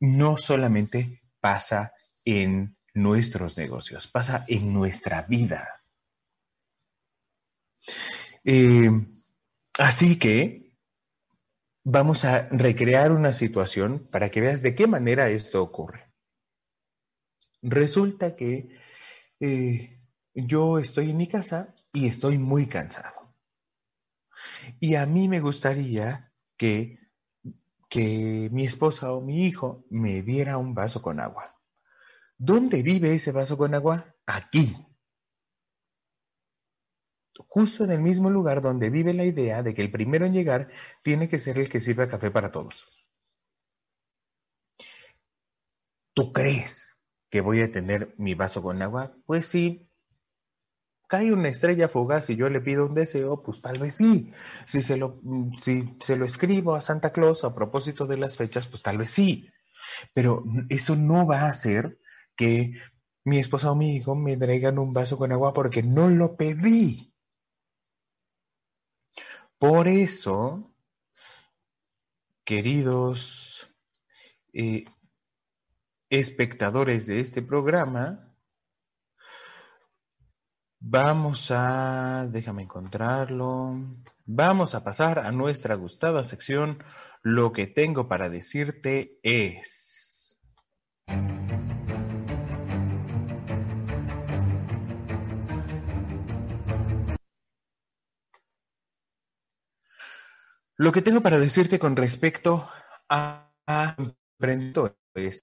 [0.04, 1.92] no solamente pasa
[2.24, 5.82] en nuestros negocios, pasa en nuestra vida.
[8.44, 8.90] Eh,
[9.78, 10.72] así que
[11.84, 16.12] vamos a recrear una situación para que veas de qué manera esto ocurre.
[17.62, 18.78] Resulta que
[19.40, 19.98] eh,
[20.34, 23.34] yo estoy en mi casa y estoy muy cansado.
[24.80, 26.98] Y a mí me gustaría que
[27.94, 31.54] que mi esposa o mi hijo me diera un vaso con agua.
[32.36, 34.16] ¿Dónde vive ese vaso con agua?
[34.26, 34.76] Aquí.
[37.46, 40.70] Justo en el mismo lugar donde vive la idea de que el primero en llegar
[41.04, 42.84] tiene que ser el que sirva café para todos.
[46.14, 46.96] ¿Tú crees
[47.30, 49.16] que voy a tener mi vaso con agua?
[49.24, 49.88] Pues sí,
[51.14, 54.32] cae una estrella fugaz y yo le pido un deseo, pues tal vez sí.
[54.66, 55.20] Si se lo,
[55.62, 59.12] si se lo escribo a Santa Claus a propósito de las fechas, pues tal vez
[59.12, 59.48] sí.
[60.12, 62.00] Pero eso no va a hacer
[62.36, 62.72] que
[63.24, 67.12] mi esposa o mi hijo me traigan un vaso con agua porque no lo pedí.
[69.58, 70.74] Por eso,
[72.44, 73.68] queridos
[74.52, 74.84] eh,
[76.10, 78.33] espectadores de este programa,
[80.86, 83.74] Vamos a, déjame encontrarlo.
[84.26, 86.84] Vamos a pasar a nuestra gustada sección.
[87.22, 90.36] Lo que tengo para decirte es...
[100.76, 102.68] Lo que tengo para decirte con respecto
[103.08, 103.50] a,
[104.38, 105.42] emprendedores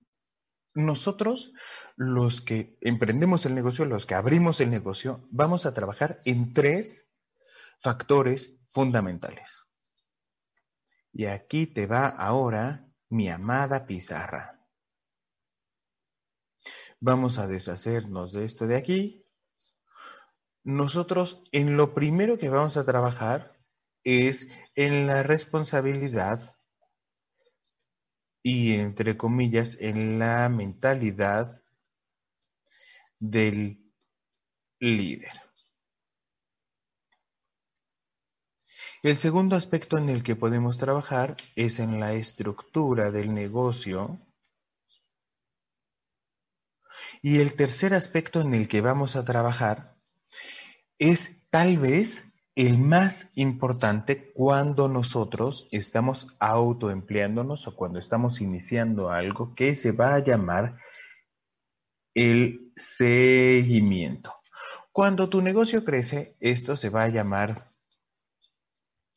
[0.74, 1.52] nosotros,
[1.96, 7.08] los que emprendemos el negocio, los que abrimos el negocio, vamos a trabajar en tres
[7.82, 9.50] factores fundamentales.
[11.14, 14.60] Y aquí te va ahora mi amada pizarra.
[17.00, 19.26] Vamos a deshacernos de esto de aquí.
[20.64, 23.58] Nosotros en lo primero que vamos a trabajar
[24.04, 26.56] es en la responsabilidad
[28.44, 31.62] y entre comillas en la mentalidad
[33.20, 33.80] del
[34.80, 35.34] líder.
[39.04, 44.20] El segundo aspecto en el que podemos trabajar es en la estructura del negocio
[47.22, 49.96] Y el tercer aspecto en el que vamos a trabajar
[50.98, 52.24] es tal vez
[52.56, 60.16] el más importante cuando nosotros estamos autoempleándonos o cuando estamos iniciando algo que se va
[60.16, 60.78] a llamar
[62.14, 64.34] el seguimiento.
[64.92, 67.68] Cuando tu negocio crece, esto se va a llamar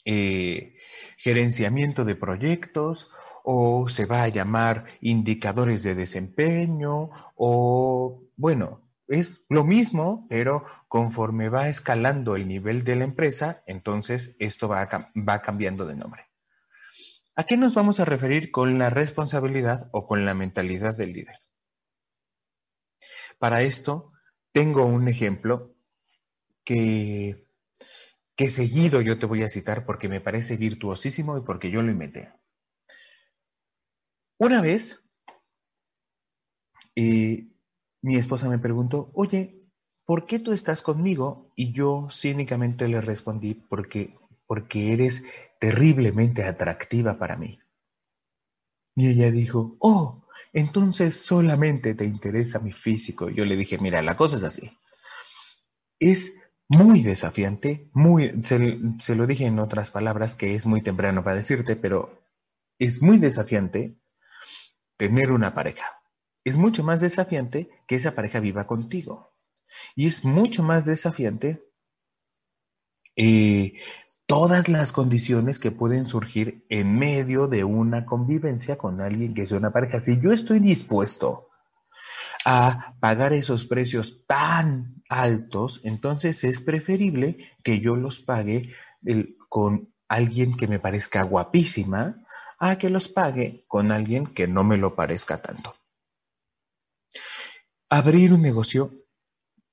[0.04, 0.76] eh,
[1.18, 3.10] gerenciamiento de proyectos
[3.42, 11.48] o se va a llamar indicadores de desempeño o, bueno, es lo mismo, pero conforme
[11.48, 16.26] va escalando el nivel de la empresa, entonces esto va, va cambiando de nombre.
[17.36, 21.40] ¿A qué nos vamos a referir con la responsabilidad o con la mentalidad del líder?
[23.38, 24.12] Para esto,
[24.52, 25.74] tengo un ejemplo
[26.64, 27.44] que,
[28.36, 31.90] que seguido yo te voy a citar porque me parece virtuosísimo y porque yo lo
[31.90, 32.32] inventé.
[34.38, 35.00] Una vez,
[36.96, 37.48] eh,
[38.04, 39.62] mi esposa me preguntó, oye,
[40.04, 41.50] ¿por qué tú estás conmigo?
[41.56, 44.14] Y yo cínicamente le respondí, porque,
[44.46, 45.24] porque eres
[45.58, 47.58] terriblemente atractiva para mí.
[48.94, 53.30] Y ella dijo, oh, entonces solamente te interesa mi físico.
[53.30, 54.70] Yo le dije, mira, la cosa es así.
[55.98, 56.34] Es
[56.68, 61.36] muy desafiante, muy, se, se lo dije en otras palabras que es muy temprano para
[61.36, 62.22] decirte, pero
[62.78, 63.96] es muy desafiante
[64.98, 66.03] tener una pareja
[66.44, 69.32] es mucho más desafiante que esa pareja viva contigo.
[69.96, 71.62] Y es mucho más desafiante
[73.16, 73.74] eh,
[74.26, 79.52] todas las condiciones que pueden surgir en medio de una convivencia con alguien que es
[79.52, 80.00] una pareja.
[80.00, 81.48] Si yo estoy dispuesto
[82.44, 88.74] a pagar esos precios tan altos, entonces es preferible que yo los pague
[89.48, 92.22] con alguien que me parezca guapísima
[92.58, 95.74] a que los pague con alguien que no me lo parezca tanto.
[97.94, 98.90] Abrir un negocio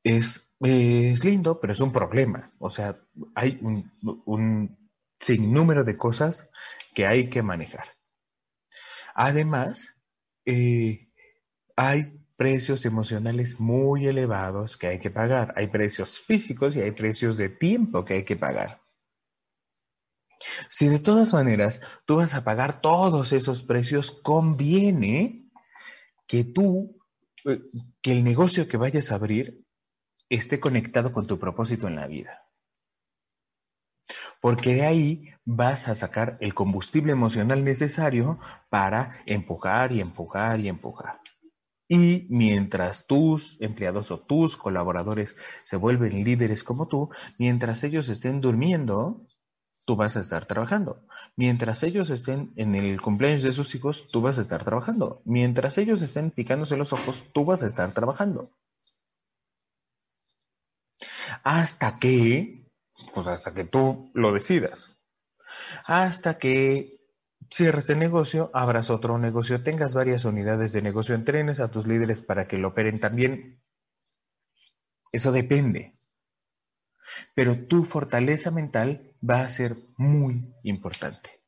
[0.04, 2.52] es, es lindo, pero es un problema.
[2.60, 2.96] O sea,
[3.34, 4.78] hay un,
[5.20, 6.48] sinnúmero de cosas
[6.94, 7.88] que hay que manejar.
[9.16, 9.88] Además,
[10.46, 11.10] eh,
[11.76, 15.56] hay precios emocionales muy elevados que hay que pagar.
[15.58, 18.82] Hay precios físicos y hay precios de tiempo que hay que pagar.
[20.70, 25.50] Si de todas maneras tú vas a pagar todos esos precios, conviene
[26.28, 27.01] que tú
[28.02, 29.66] que el negocio que vayas a abrir
[30.30, 32.42] esté conectado con tu propósito en la vida.
[34.40, 38.40] Porque de ahí vas a sacar el combustible emocional necesario
[38.70, 41.20] para empujar y empujar y empujar.
[41.88, 45.36] Y mientras tus empleados o tus colaboradores
[45.66, 49.28] se vuelven líderes como tú, mientras ellos estén durmiendo,
[49.86, 51.06] tú vas a estar trabajando.
[51.42, 55.24] Mientras ellos estén en el cumpleaños de sus hijos, tú vas a estar trabajando.
[55.26, 58.52] Mientras ellos estén picándose los ojos, tú vas a estar trabajando.
[61.44, 62.68] Hasta que,
[63.16, 64.96] pues hasta que tú lo decidas.
[65.88, 67.00] Hasta que
[67.50, 72.22] cierres el negocio, abras otro negocio, tengas varias unidades de negocio, entrenes a tus líderes
[72.22, 73.64] para que lo operen también.
[75.12, 75.92] Eso depende.
[77.36, 81.42] Pero tu fortaleza mental va a ser muy importante.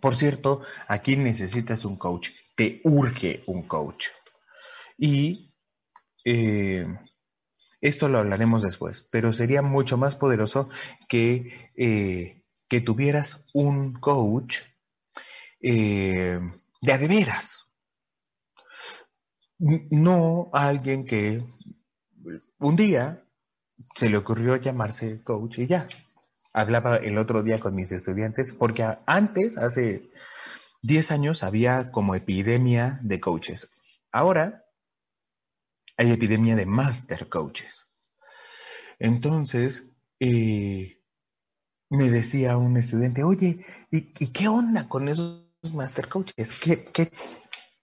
[0.00, 4.08] Por cierto, aquí necesitas un coach, te urge un coach.
[4.98, 5.54] Y
[6.24, 6.86] eh,
[7.80, 10.68] esto lo hablaremos después, pero sería mucho más poderoso
[11.08, 14.56] que, eh, que tuvieras un coach
[15.60, 16.40] eh,
[16.80, 17.66] de de veras.
[19.58, 21.44] No alguien que
[22.58, 23.22] un día
[23.96, 25.88] se le ocurrió llamarse coach y ya.
[26.52, 30.10] Hablaba el otro día con mis estudiantes porque antes, hace
[30.82, 33.68] 10 años, había como epidemia de coaches.
[34.10, 34.64] Ahora
[35.96, 37.86] hay epidemia de master coaches.
[38.98, 39.82] Entonces,
[40.20, 40.98] eh,
[41.90, 46.50] me decía un estudiante, oye, ¿y, qué onda con esos master coaches?
[46.62, 47.12] ¿Qué, qué,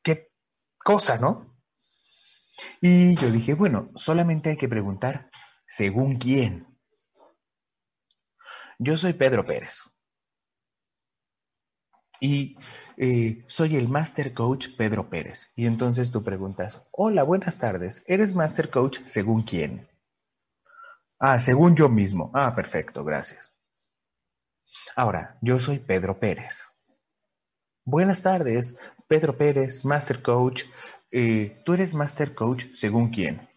[0.03, 0.29] qué
[0.77, 1.55] cosa, no?
[2.81, 5.29] Y yo dije, bueno, solamente hay que preguntar
[5.69, 6.67] ¿Según quién?
[8.79, 9.81] Yo soy Pedro Pérez.
[12.19, 12.57] Y
[12.97, 15.47] eh, soy el Master Coach Pedro Pérez.
[15.55, 19.87] Y entonces tú preguntas, hola, buenas tardes, ¿eres Master Coach según quién?
[21.19, 22.31] Ah, según yo mismo.
[22.33, 23.53] Ah, perfecto, gracias.
[24.95, 26.57] Ahora, yo soy Pedro Pérez.
[27.85, 28.75] Buenas tardes,
[29.07, 30.63] Pedro Pérez, Master Coach.
[31.11, 33.48] Eh, ¿Tú eres Master Coach según quién?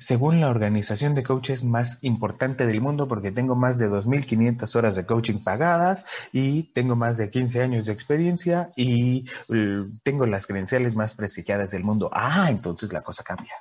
[0.00, 4.96] Según la organización de coaches más importante del mundo porque tengo más de 2.500 horas
[4.96, 10.46] de coaching pagadas y tengo más de 15 años de experiencia y uh, tengo las
[10.46, 12.10] credenciales más prestigiadas del mundo.
[12.12, 13.52] Ah, entonces la cosa cambia.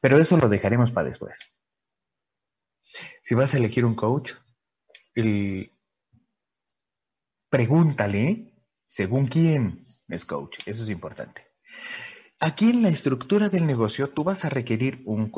[0.00, 1.38] Pero eso lo dejaremos para después.
[3.22, 4.32] Si vas a elegir un coach,
[7.50, 8.52] pregúntale
[8.86, 10.58] según quién es coach.
[10.66, 11.46] Eso es importante.
[12.40, 15.32] Aquí en la estructura del negocio tú vas a requerir un,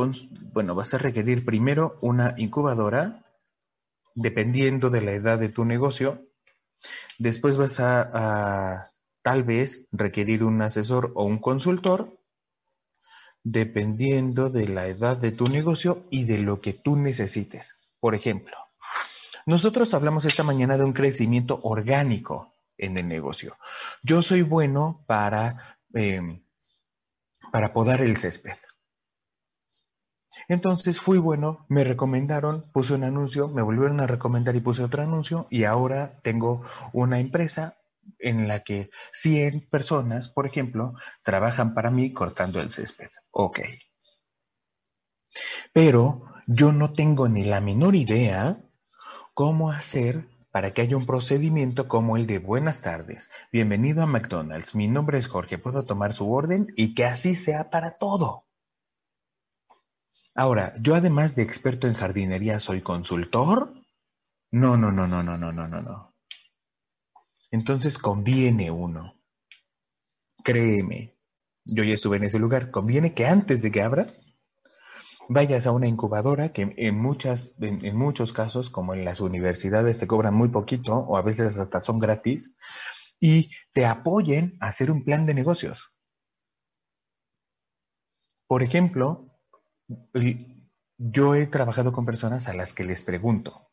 [0.53, 3.24] bueno, vas a requerir primero una incubadora,
[4.14, 6.20] dependiendo de la edad de tu negocio.
[7.18, 8.92] Después vas a,
[9.22, 12.18] tal vez requerir un asesor o un consultor,
[13.42, 17.72] dependiendo de la edad de tu negocio y de lo que tú necesites.
[17.98, 18.57] Por ejemplo,
[19.46, 23.57] nosotros hablamos esta mañana de un crecimiento orgánico en el negocio.
[24.03, 26.42] Yo soy bueno para, em,
[27.51, 28.57] para podar el césped.
[30.48, 35.03] Entonces fui bueno, me recomendaron, puse un anuncio, me volvieron a recomendar y puse otro
[35.03, 37.76] anuncio y ahora tengo una empresa
[38.18, 43.11] en la que 100 personas, por ejemplo, trabajan para mí cortando el césped.
[43.30, 43.61] Ok.
[45.72, 48.59] Pero yo no tengo ni la menor idea
[49.34, 54.74] cómo hacer para que haya un procedimiento como el de buenas tardes, bienvenido a McDonald's,
[54.74, 58.44] mi nombre es Jorge, puedo tomar su orden y que así sea para todo.
[60.34, 63.74] Ahora, yo además de experto en jardinería, ¿soy consultor?
[64.53, 66.14] No, no, no, no, no, no, no, no, no.
[67.51, 69.14] Entonces conviene uno.
[70.44, 71.16] Créeme,
[71.64, 72.70] yo ya estuve en ese lugar.
[72.70, 74.22] Conviene que antes de que abras,
[75.31, 80.09] vayas a una incubadora que en, muchas, en, muchos casos, como en las universidades, te
[80.09, 82.53] cobran muy poquito o a veces hasta son gratis,
[83.20, 85.95] y te apoyen a hacer un plan de negocios.
[88.49, 89.39] Por ejemplo,
[90.99, 93.68] yo he trabajado con personas a las que les pregunto,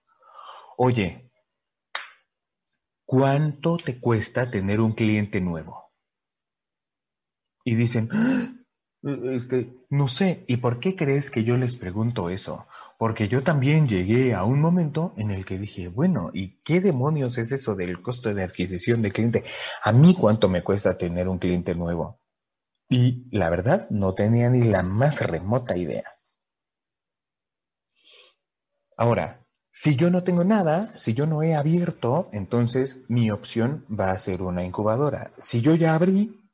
[0.77, 1.31] oye,
[3.03, 5.91] ¿cuánto te cuesta tener un cliente nuevo?
[7.63, 8.09] Y dicen,
[9.03, 12.65] este, no sé, ¿y por qué crees que yo les pregunto eso?
[12.97, 17.37] Porque yo también llegué a un momento en el que dije, bueno, ¿y qué demonios
[17.37, 19.43] es eso del costo de adquisición de cliente?
[19.83, 22.19] ¿A mí cuánto me cuesta tener un cliente nuevo?
[22.89, 26.05] Y la verdad, no tenía ni la más remota idea.
[28.95, 34.09] Ahora, si yo no tengo nada, si yo no he abierto, entonces mi opción va
[34.09, 35.33] a ser una incubadora.
[35.37, 36.46] Si yo ya abrí,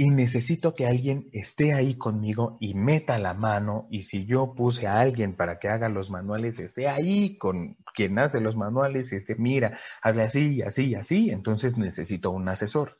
[0.00, 4.86] y necesito que alguien esté ahí conmigo y meta la mano y si yo puse
[4.86, 9.16] a alguien para que haga los manuales, esté ahí con quien hace los manuales y
[9.16, 12.98] esté, mira, hazle así, así, así, entonces necesito un asesor.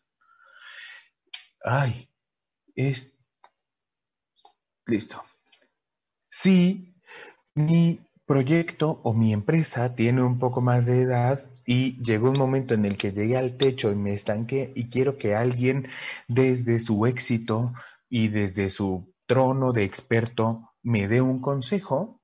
[1.64, 2.10] Ay,
[2.76, 3.18] es...
[4.84, 5.24] Listo.
[6.28, 6.94] Si
[7.54, 12.74] mi proyecto o mi empresa tiene un poco más de edad, y llegó un momento
[12.74, 15.86] en el que llegué al techo y me estanqué y quiero que alguien
[16.26, 17.72] desde su éxito
[18.08, 22.20] y desde su trono de experto me dé un consejo,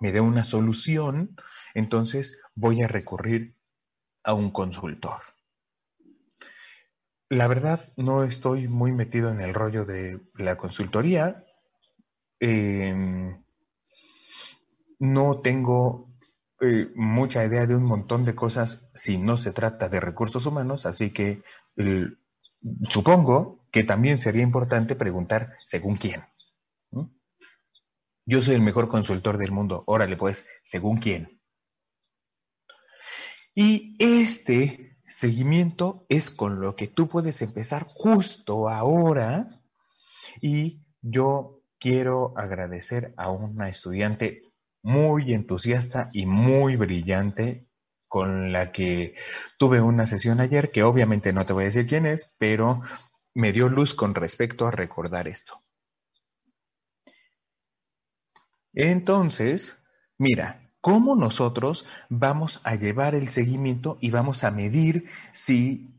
[0.00, 1.36] me dé una solución,
[1.74, 3.54] entonces voy a recurrir
[4.24, 5.22] a un consultor.
[7.28, 11.44] La verdad, no estoy muy metido en el rollo de la consultoría.
[12.40, 13.44] Em,
[14.98, 16.07] no tengo
[16.60, 20.86] eh, mucha idea de un montón de cosas si no se trata de recursos humanos,
[20.86, 21.42] así que
[22.90, 26.24] supongo que también sería importante preguntar según quién.
[28.26, 31.40] Yo soy el mejor consultor del mundo, órale pues, según quién.
[33.54, 39.62] Y este seguimiento es con lo que tú puedes empezar justo ahora
[40.42, 44.42] y yo quiero agradecer a una estudiante
[44.82, 47.68] muy entusiasta y muy brillante
[48.08, 49.14] con la que
[49.58, 52.80] tuve una sesión ayer, que obviamente no te voy a decir quién es, pero
[53.34, 55.62] me dio luz con respecto a recordar esto.
[58.72, 59.76] Entonces,
[60.16, 65.90] mira, ¿cómo nosotros vamos a llevar el seguimiento y vamos a medir si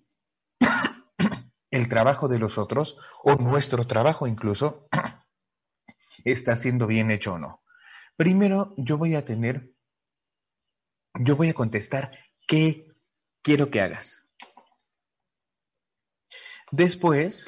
[1.72, 4.88] el trabajo de los otros o nuestro trabajo incluso
[6.24, 7.62] está siendo bien hecho o no?
[8.20, 9.74] Primero yo voy a tener,
[11.22, 12.12] yo voy a contestar
[12.50, 12.86] qué
[13.42, 14.14] quiero que hagas.
[16.70, 17.46] Después,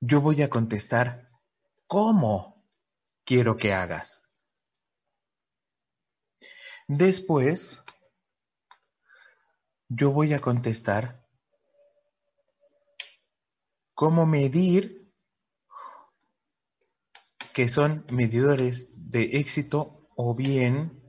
[0.00, 1.28] yo voy a contestar
[1.86, 2.64] cómo
[3.26, 4.22] quiero que hagas.
[6.88, 7.78] Después,
[9.90, 11.26] yo voy a contestar
[13.92, 15.03] cómo medir
[17.54, 21.00] que son medidores de éxito o bien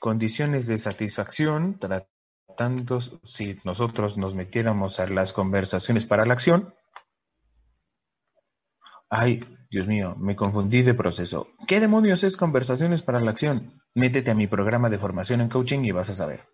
[0.00, 6.74] condiciones de satisfacción, tratando si nosotros nos metiéramos a las conversaciones para la acción.
[9.08, 11.48] Ay, Dios mío, me confundí de proceso.
[11.68, 13.80] ¿Qué demonios es conversaciones para la acción?
[13.94, 16.44] Métete a mi programa de formación en coaching y vas a saber.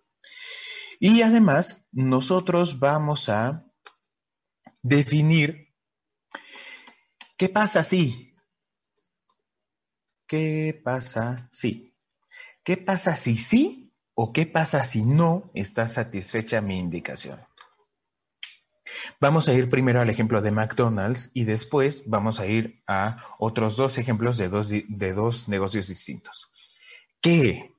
[1.01, 3.65] Y además, nosotros vamos a
[4.83, 5.69] definir
[7.39, 8.30] qué pasa si.
[10.31, 11.93] ¿Qué pasa si?
[12.63, 17.41] ¿Qué pasa si sí o qué pasa si no está satisfecha mi indicación?
[19.21, 23.77] Vamos a ir primero al ejemplo de McDonald's y después vamos a ir a otros
[23.77, 26.49] dos ejemplos de dos, de dos negocios distintos.
[27.21, 27.73] ¿Qué?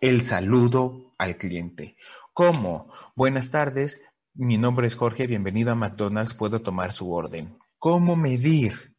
[0.00, 1.94] El saludo al cliente.
[2.32, 2.90] ¿Cómo?
[3.14, 4.00] Buenas tardes,
[4.32, 7.58] mi nombre es Jorge, bienvenido a McDonald's, puedo tomar su orden.
[7.78, 8.94] ¿Cómo medir?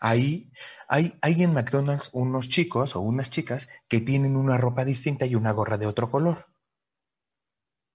[0.00, 0.50] Ahí
[0.94, 5.50] hay, en McDonald's unos chicos o unas chicas que tienen una ropa distinta y una
[5.50, 6.46] gorra de otro color,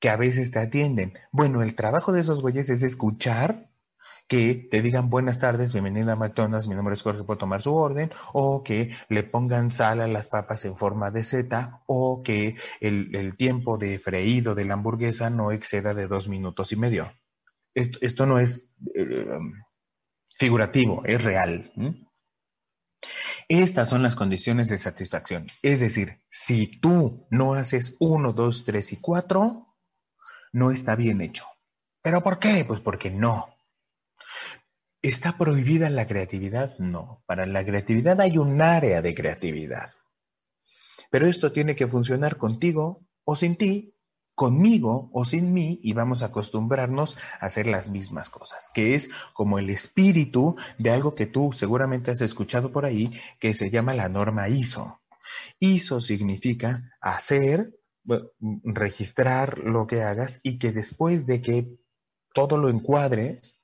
[0.01, 1.13] que a veces te atienden.
[1.31, 3.69] Bueno, el trabajo de esos güeyes es escuchar
[4.27, 7.73] que te digan buenas tardes, bienvenida a McDonald's, mi nombre es Jorge, puedo tomar su
[7.73, 12.55] orden, o que le pongan sal a las papas en forma de Z, o que
[12.81, 17.11] el, tiempo de freído de la hamburguesa no exceda de dos minutos y medio.
[17.73, 19.39] Esto, no es eh,
[20.37, 21.71] figurativo, es real.
[23.49, 25.47] Estas son las condiciones de satisfacción.
[25.63, 29.75] Es decir, si tú no haces uno, dos, tres y cuatro,
[30.53, 31.45] no está bien hecho.
[32.03, 32.63] ¿Pero por qué?
[32.63, 33.47] Pues porque no.
[35.01, 36.77] ¿Está prohibida la creatividad?
[36.77, 37.23] No.
[37.25, 39.93] Para la creatividad hay un área de creatividad.
[41.09, 43.95] Pero esto tiene que funcionar contigo o sin ti,
[44.39, 49.09] conmigo o sin mí, y vamos a acostumbrarnos a hacer las mismas cosas, que es
[49.33, 53.11] como el espíritu de algo que tú seguramente has escuchado por ahí,
[53.41, 55.01] que se llama la norma ISO.
[55.59, 57.73] ISO significa hacer,
[58.63, 61.67] registrar lo que hagas y que después de que
[62.33, 63.59] todo lo encuadres,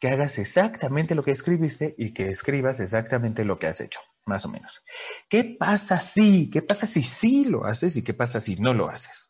[0.00, 4.44] que hagas exactamente lo que escribiste y que escribas exactamente lo que has hecho, más
[4.44, 4.82] o menos.
[5.28, 6.50] ¿Qué pasa si?
[6.50, 9.27] ¿Qué pasa si sí lo haces y qué pasa si no lo haces?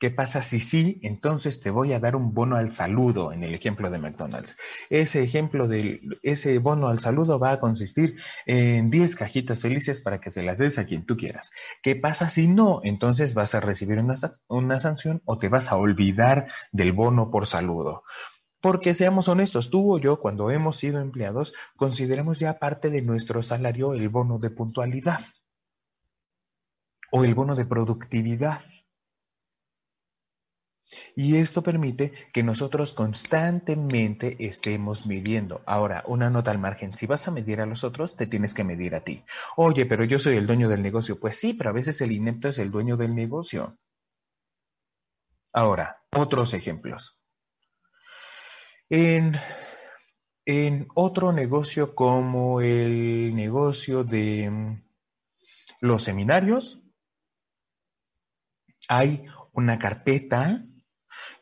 [0.00, 0.98] ¿Qué pasa si sí?
[1.02, 4.56] Entonces te voy a dar un bono al saludo en el ejemplo de McDonald's.
[4.88, 10.18] Ese ejemplo de ese bono al saludo va a consistir en 10 cajitas felices para
[10.18, 11.50] que se las des a quien tú quieras.
[11.82, 12.80] ¿Qué pasa si no?
[12.82, 14.14] Entonces vas a recibir una,
[14.48, 18.02] una sanción o te vas a olvidar del bono por saludo.
[18.62, 23.42] Porque seamos honestos, tú o yo, cuando hemos sido empleados, consideramos ya parte de nuestro
[23.42, 25.20] salario el bono de puntualidad
[27.12, 28.62] o el bono de productividad.
[31.14, 35.62] Y esto permite que nosotros constantemente estemos midiendo.
[35.66, 38.64] Ahora, una nota al margen, si vas a medir a los otros, te tienes que
[38.64, 39.24] medir a ti.
[39.56, 41.20] Oye, pero yo soy el dueño del negocio.
[41.20, 43.78] Pues sí, pero a veces el inepto es el dueño del negocio.
[45.52, 47.16] Ahora, otros ejemplos.
[48.88, 49.36] En,
[50.44, 54.82] en otro negocio como el negocio de mm,
[55.80, 56.80] los seminarios,
[58.88, 60.64] hay una carpeta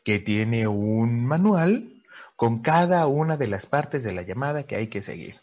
[0.03, 2.03] que tiene un manual
[2.35, 5.41] con cada una de las partes de la llamada que hay que seguir.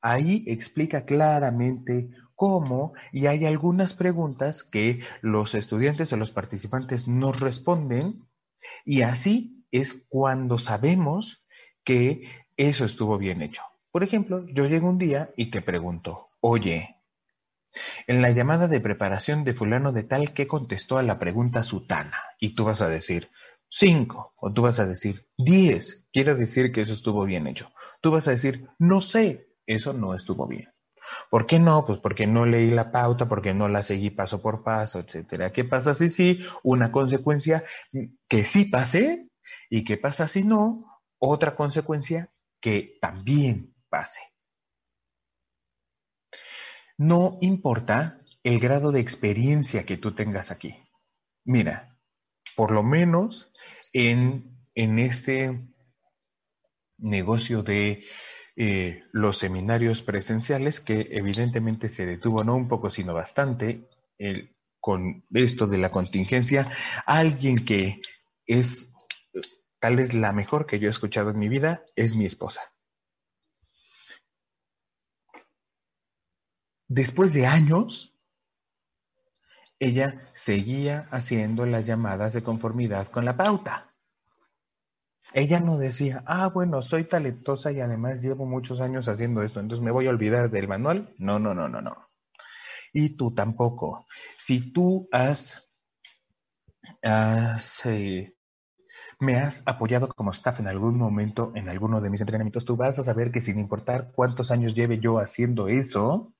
[0.00, 7.40] Ahí explica claramente cómo y hay algunas preguntas que los estudiantes o los participantes nos
[7.40, 8.22] responden
[8.84, 11.44] y así es cuando sabemos
[11.84, 12.22] que
[12.56, 13.62] eso estuvo bien hecho.
[13.90, 16.96] Por ejemplo, yo llego un día y te pregunto, oye,
[18.06, 22.18] en la llamada de preparación de fulano de tal, ¿qué contestó a la pregunta sutana?
[22.38, 23.30] Y tú vas a decir,
[23.68, 27.70] cinco, o tú vas a decir, diez, quiere decir que eso estuvo bien hecho.
[28.00, 30.70] Tú vas a decir, no sé, eso no estuvo bien.
[31.30, 31.84] ¿Por qué no?
[31.84, 35.52] Pues porque no leí la pauta, porque no la seguí paso por paso, etcétera.
[35.52, 36.40] ¿Qué pasa si sí?
[36.62, 37.64] Una consecuencia
[38.28, 39.28] que sí pasé,
[39.70, 41.00] ¿Y qué pasa si no?
[41.18, 44.20] Otra consecuencia que también pase.
[46.96, 50.76] No importa el grado de experiencia que tú tengas aquí.
[51.44, 51.96] Mira,
[52.56, 53.50] por lo menos
[53.92, 55.60] en, en este
[56.98, 58.04] negocio de
[58.56, 63.88] eh, los seminarios presenciales, que evidentemente se detuvo no un poco, sino bastante
[64.80, 66.70] con esto de la contingencia,
[67.06, 68.00] alguien que
[68.46, 68.88] es
[69.80, 72.60] tal vez la mejor que yo he escuchado en mi vida es mi esposa.
[76.94, 78.14] Después de años,
[79.80, 83.90] ella seguía haciendo las llamadas de conformidad con la pauta.
[85.32, 89.84] Ella no decía, ah, bueno, soy talentosa y además llevo muchos años haciendo esto, entonces
[89.84, 91.12] me voy a olvidar del manual.
[91.18, 91.96] No, no, no, no, no.
[92.92, 94.06] Y tú tampoco.
[94.38, 95.68] Si tú has,
[97.02, 98.34] eh,
[99.18, 103.00] me has apoyado como staff en algún momento en alguno de mis entrenamientos, tú vas
[103.00, 106.30] a saber que sin importar cuántos años lleve yo haciendo eso,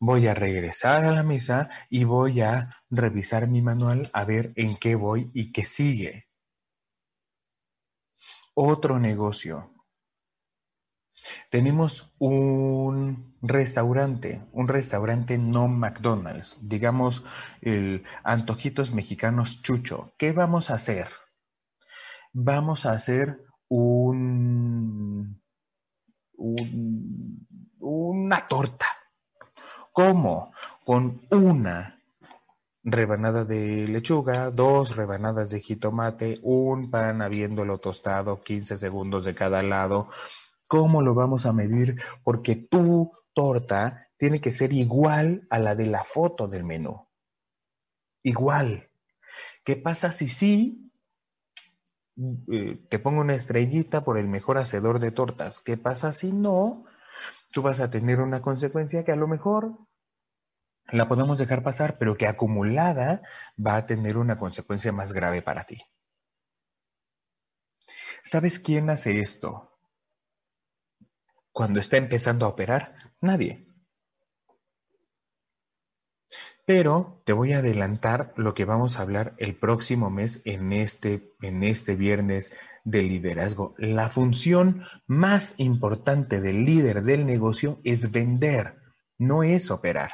[0.00, 4.76] voy a regresar a la mesa y voy a revisar mi manual a ver en
[4.76, 6.26] qué voy y qué sigue.
[8.54, 9.70] Otro negocio.
[11.50, 17.24] Tenemos un restaurante, un restaurante no McDonald's, digamos
[17.62, 20.12] el Antojitos Mexicanos Chucho.
[20.18, 21.08] ¿Qué vamos a hacer?
[22.32, 25.40] Vamos a hacer un,
[26.36, 27.46] un
[27.84, 28.86] una torta
[29.94, 30.52] ¿Cómo?
[30.84, 32.00] Con una
[32.82, 39.62] rebanada de lechuga, dos rebanadas de jitomate, un pan habiéndolo tostado 15 segundos de cada
[39.62, 40.08] lado.
[40.66, 41.94] ¿Cómo lo vamos a medir?
[42.24, 47.06] Porque tu torta tiene que ser igual a la de la foto del menú.
[48.24, 48.88] Igual.
[49.64, 50.90] ¿Qué pasa si sí
[52.50, 55.60] eh, te pongo una estrellita por el mejor hacedor de tortas?
[55.60, 56.84] ¿Qué pasa si no?
[57.54, 59.78] Tú vas a tener una consecuencia que a lo mejor
[60.88, 63.22] la podemos dejar pasar, pero que acumulada
[63.64, 65.80] va a tener una consecuencia más grave para ti.
[68.24, 69.70] ¿Sabes quién hace esto?
[71.52, 73.68] Cuando está empezando a operar, nadie.
[76.66, 81.30] Pero te voy a adelantar lo que vamos a hablar el próximo mes en este,
[81.40, 82.50] en este viernes
[82.84, 83.74] de liderazgo.
[83.78, 88.76] La función más importante del líder del negocio es vender,
[89.18, 90.10] no es operar.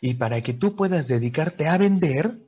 [0.00, 2.38] Y para que tú puedas dedicarte a vender,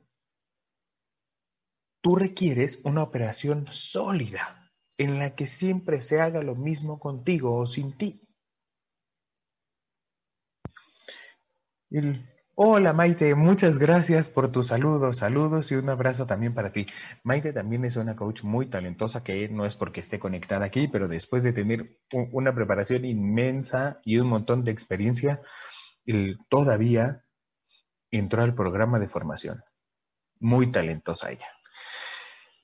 [2.01, 7.65] tú requieres una operación sólida en la que siempre se haga lo mismo contigo o
[7.65, 8.21] sin ti.
[12.61, 16.87] Hola Maite, muchas gracias por tus saludos, saludos y un abrazo también para ti.
[17.23, 21.07] Maite también es una coach muy talentosa que no es porque esté conectada aquí, pero
[21.07, 21.97] después de tener
[22.33, 25.41] una preparación inmensa y un montón de experiencia,
[26.49, 27.23] todavía
[28.11, 29.63] entró al programa de formación.
[30.41, 31.47] Muy talentosa ella.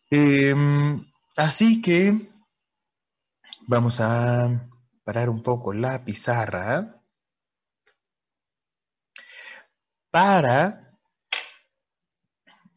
[0.09, 1.05] Em,
[1.37, 2.31] así que
[3.65, 4.69] vamos a
[5.05, 7.01] parar un poco la pizarra
[10.15, 10.95] para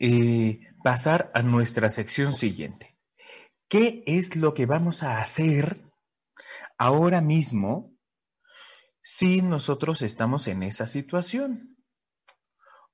[0.01, 2.97] eh, pasar a nuestra sección siguiente.
[3.69, 5.81] ¿Qué es lo que vamos a hacer
[6.79, 7.93] ahora mismo
[9.05, 11.77] si nosotros estamos en esa situación?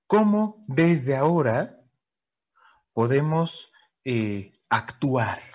[0.07, 1.81] ¿Cómo desde ahora
[2.93, 3.73] podemos
[4.05, 5.54] eh, actuar?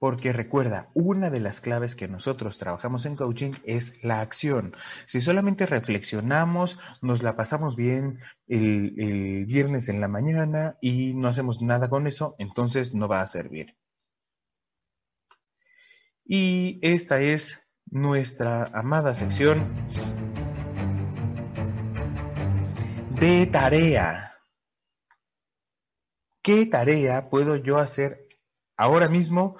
[0.00, 4.74] Porque recuerda, una de las claves que nosotros trabajamos en coaching es la acción.
[5.06, 11.60] Si solamente reflexionamos, nos la pasamos bien el, viernes en la mañana y no hacemos
[11.60, 13.76] nada con eso, entonces no va a servir.
[16.24, 19.86] Y esta es nuestra amada sección
[23.20, 24.32] de tarea.
[26.42, 28.30] ¿Qué tarea puedo yo hacer
[28.78, 29.58] ahora mismo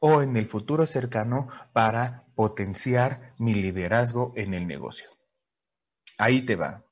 [0.00, 5.08] o en el futuro cercano para potenciar mi liderazgo en el negocio.
[6.16, 6.84] Ahí te va.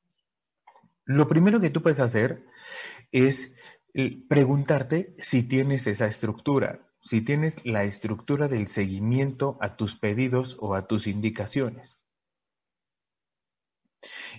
[1.04, 2.44] Lo primero que tú puedes hacer
[3.12, 3.52] es
[3.94, 10.57] eh, preguntarte si tienes esa estructura, si tienes la estructura del seguimiento a tus pedidos
[10.61, 11.96] o a tus indicaciones.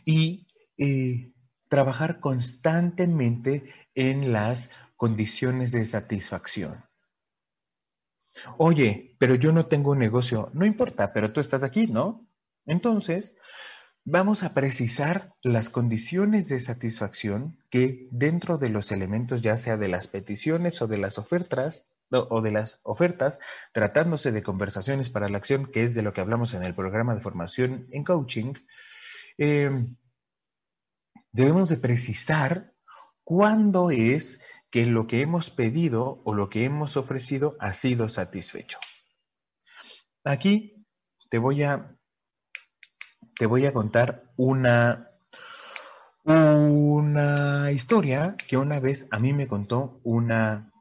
[0.06, 0.48] Y
[0.78, 1.32] eh,
[1.70, 6.87] trabajar constantemente en las condiciones de satisfacción.
[8.58, 10.50] Oye, pero yo no tengo un negocio.
[10.54, 12.28] No importa, pero tú estás aquí, ¿no?
[12.66, 13.34] Entonces,
[14.04, 19.88] vamos a precisar las condiciones de satisfacción que dentro de los elementos, ya sea de
[19.88, 23.40] las peticiones o de las ofertas, o de las ofertas,
[23.74, 27.16] tratándose de conversaciones para la acción, que es de lo que hablamos en el programa
[27.16, 28.54] de formación en coaching,
[29.38, 29.88] eh,
[31.32, 32.72] debemos de precisar
[33.24, 34.40] cuándo es
[34.72, 38.80] que lo que hemos pedido o lo que hemos ofrecido ha sido satisfecho.
[40.24, 40.86] Aquí
[41.30, 41.96] te voy a,
[43.38, 45.12] te voy a contar una,
[46.26, 50.72] una historia que una vez a mí me contó una,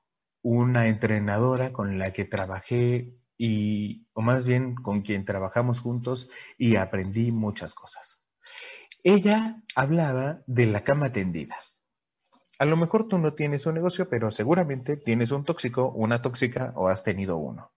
[0.43, 6.29] una entrenadora con la que trabajé y, o más bien con quien trabajamos juntos
[6.59, 8.19] y aprendí muchas cosas.
[9.05, 11.57] Ella hablaba de la cama tendida.
[12.59, 16.73] A lo mejor tú no tienes un negocio, pero seguramente tienes un tóxico, una tóxica
[16.75, 17.73] o has tenido uno.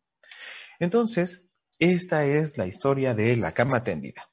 [0.79, 1.43] Entonces,
[1.79, 4.29] esta es la historia de la cama tendida.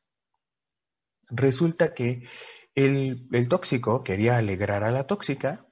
[1.31, 2.29] Resulta que
[2.75, 5.67] el, tóxico quería alegrar a la tóxica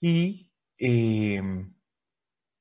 [0.00, 1.74] y, em,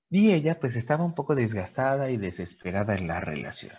[0.10, 3.76] y ella pues estaba un poco desgastada y desesperada en la relación.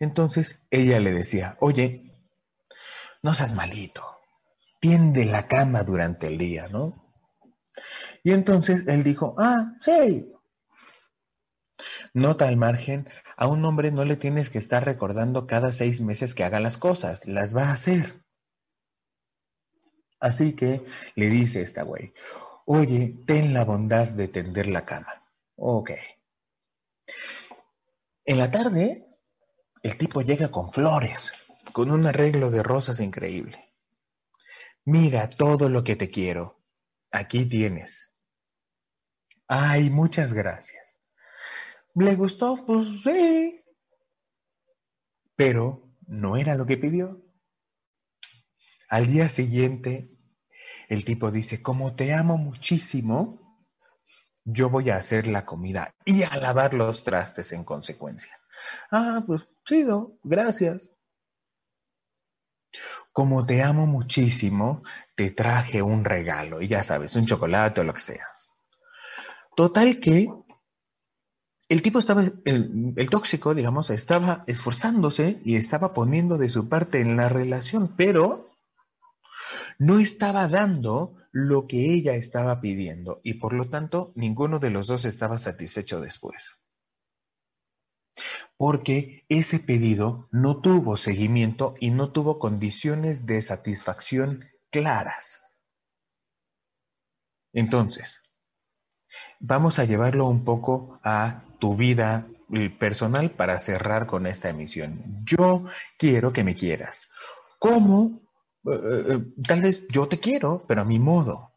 [0.00, 2.12] Entonces ella le decía, oye,
[3.22, 4.21] no seas malito,
[4.82, 7.08] tiende la cama durante el día, ¿no?
[8.24, 10.28] Y entonces él dijo, ah, sí.
[12.12, 16.34] Nota al margen, a un hombre no le tienes que estar recordando cada seis meses
[16.34, 18.24] que haga las cosas, las va a hacer.
[20.18, 22.12] Así que le dice esta güey,
[22.66, 25.24] oye, ten la bondad de tender la cama.
[25.54, 25.92] Ok.
[28.24, 29.06] En la tarde,
[29.84, 31.30] el tipo llega con flores,
[31.72, 33.71] con un arreglo de rosas increíble.
[34.84, 36.60] Mira todo lo que te quiero.
[37.10, 38.10] Aquí tienes.
[39.46, 40.82] Ay, muchas gracias.
[41.94, 42.64] ¿Le gustó?
[42.66, 43.60] Pues sí.
[45.36, 47.22] Pero no era lo que pidió.
[48.88, 50.10] Al día siguiente,
[50.88, 53.42] el tipo dice, como te amo muchísimo,
[54.44, 58.32] yo voy a hacer la comida y a lavar los trastes en consecuencia.
[58.90, 60.91] Ah, pues chido, gracias.
[63.12, 64.82] Como te amo muchísimo,
[65.14, 68.26] te traje un regalo, y ya sabes, un chocolate o lo que sea.
[69.54, 70.28] Total que
[71.68, 77.16] el tipo estaba, el, tóxico, digamos, estaba esforzándose y estaba poniendo de su parte en
[77.16, 78.50] la relación, pero
[79.78, 84.86] no estaba dando lo que ella estaba pidiendo y por lo tanto ninguno de los
[84.86, 86.56] dos estaba satisfecho después
[88.56, 95.42] porque ese pedido no tuvo seguimiento y no tuvo condiciones de satisfacción claras.
[97.52, 98.20] Entonces,
[99.40, 102.26] vamos a llevarlo un poco a tu vida
[102.78, 105.24] personal para cerrar con esta emisión.
[105.24, 105.64] Yo
[105.98, 107.08] quiero que me quieras.
[107.58, 108.20] ¿Cómo?
[108.64, 108.70] Eh,
[109.08, 111.52] eh, tal vez yo te quiero, pero a mi modo.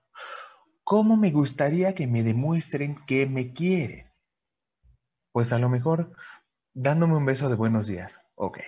[0.83, 4.11] ¿Cómo me gustaría que me demuestren que me quieren?
[5.31, 6.15] Pues a lo mejor
[6.75, 8.21] dándome un beso de buenos días.
[8.35, 8.59] Ok.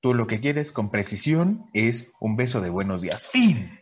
[0.00, 3.28] Tú lo que quieres con precisión es un beso de buenos días.
[3.28, 3.80] Fin.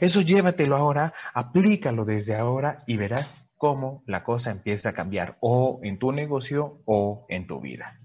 [0.00, 5.80] Eso llévatelo ahora, aplícalo desde ahora y verás cómo la cosa empieza a cambiar o
[5.82, 8.00] en tu negocio o en tu vida.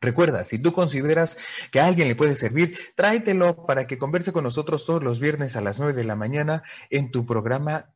[0.00, 1.36] Recuerda, si tú consideras
[1.70, 5.56] que a alguien le puede servir, tráetelo para que converse con nosotros todos los viernes
[5.56, 7.92] a las 9 de la mañana en tu programa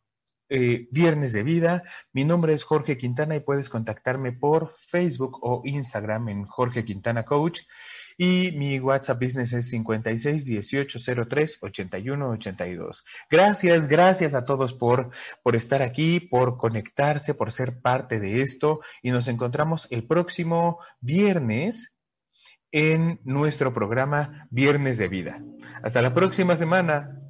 [0.49, 1.82] eh, Viernes de Vida.
[2.12, 7.24] Mi nombre es Jorge Quintana y puedes contactarme por Facebook o Instagram en Jorge Quintana
[7.24, 7.61] Coach.
[8.16, 13.05] Y mi WhatsApp Business es 56 18 03 81 82.
[13.28, 15.11] Gracias, gracias a todos por,
[15.42, 18.80] por estar aquí, por conectarse, por ser parte de esto.
[19.03, 21.92] Y nos encontramos el próximo viernes
[22.70, 25.42] en nuestro programa Viernes de Vida.
[25.82, 27.23] Hasta la próxima semana.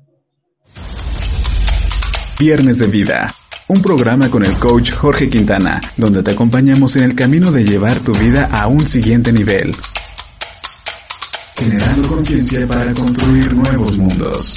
[2.38, 3.32] Viernes de Vida,
[3.68, 8.00] un programa con el coach Jorge Quintana, donde te acompañamos en el camino de llevar
[8.00, 9.74] tu vida a un siguiente nivel,
[11.56, 14.56] generando conciencia para construir nuevos mundos.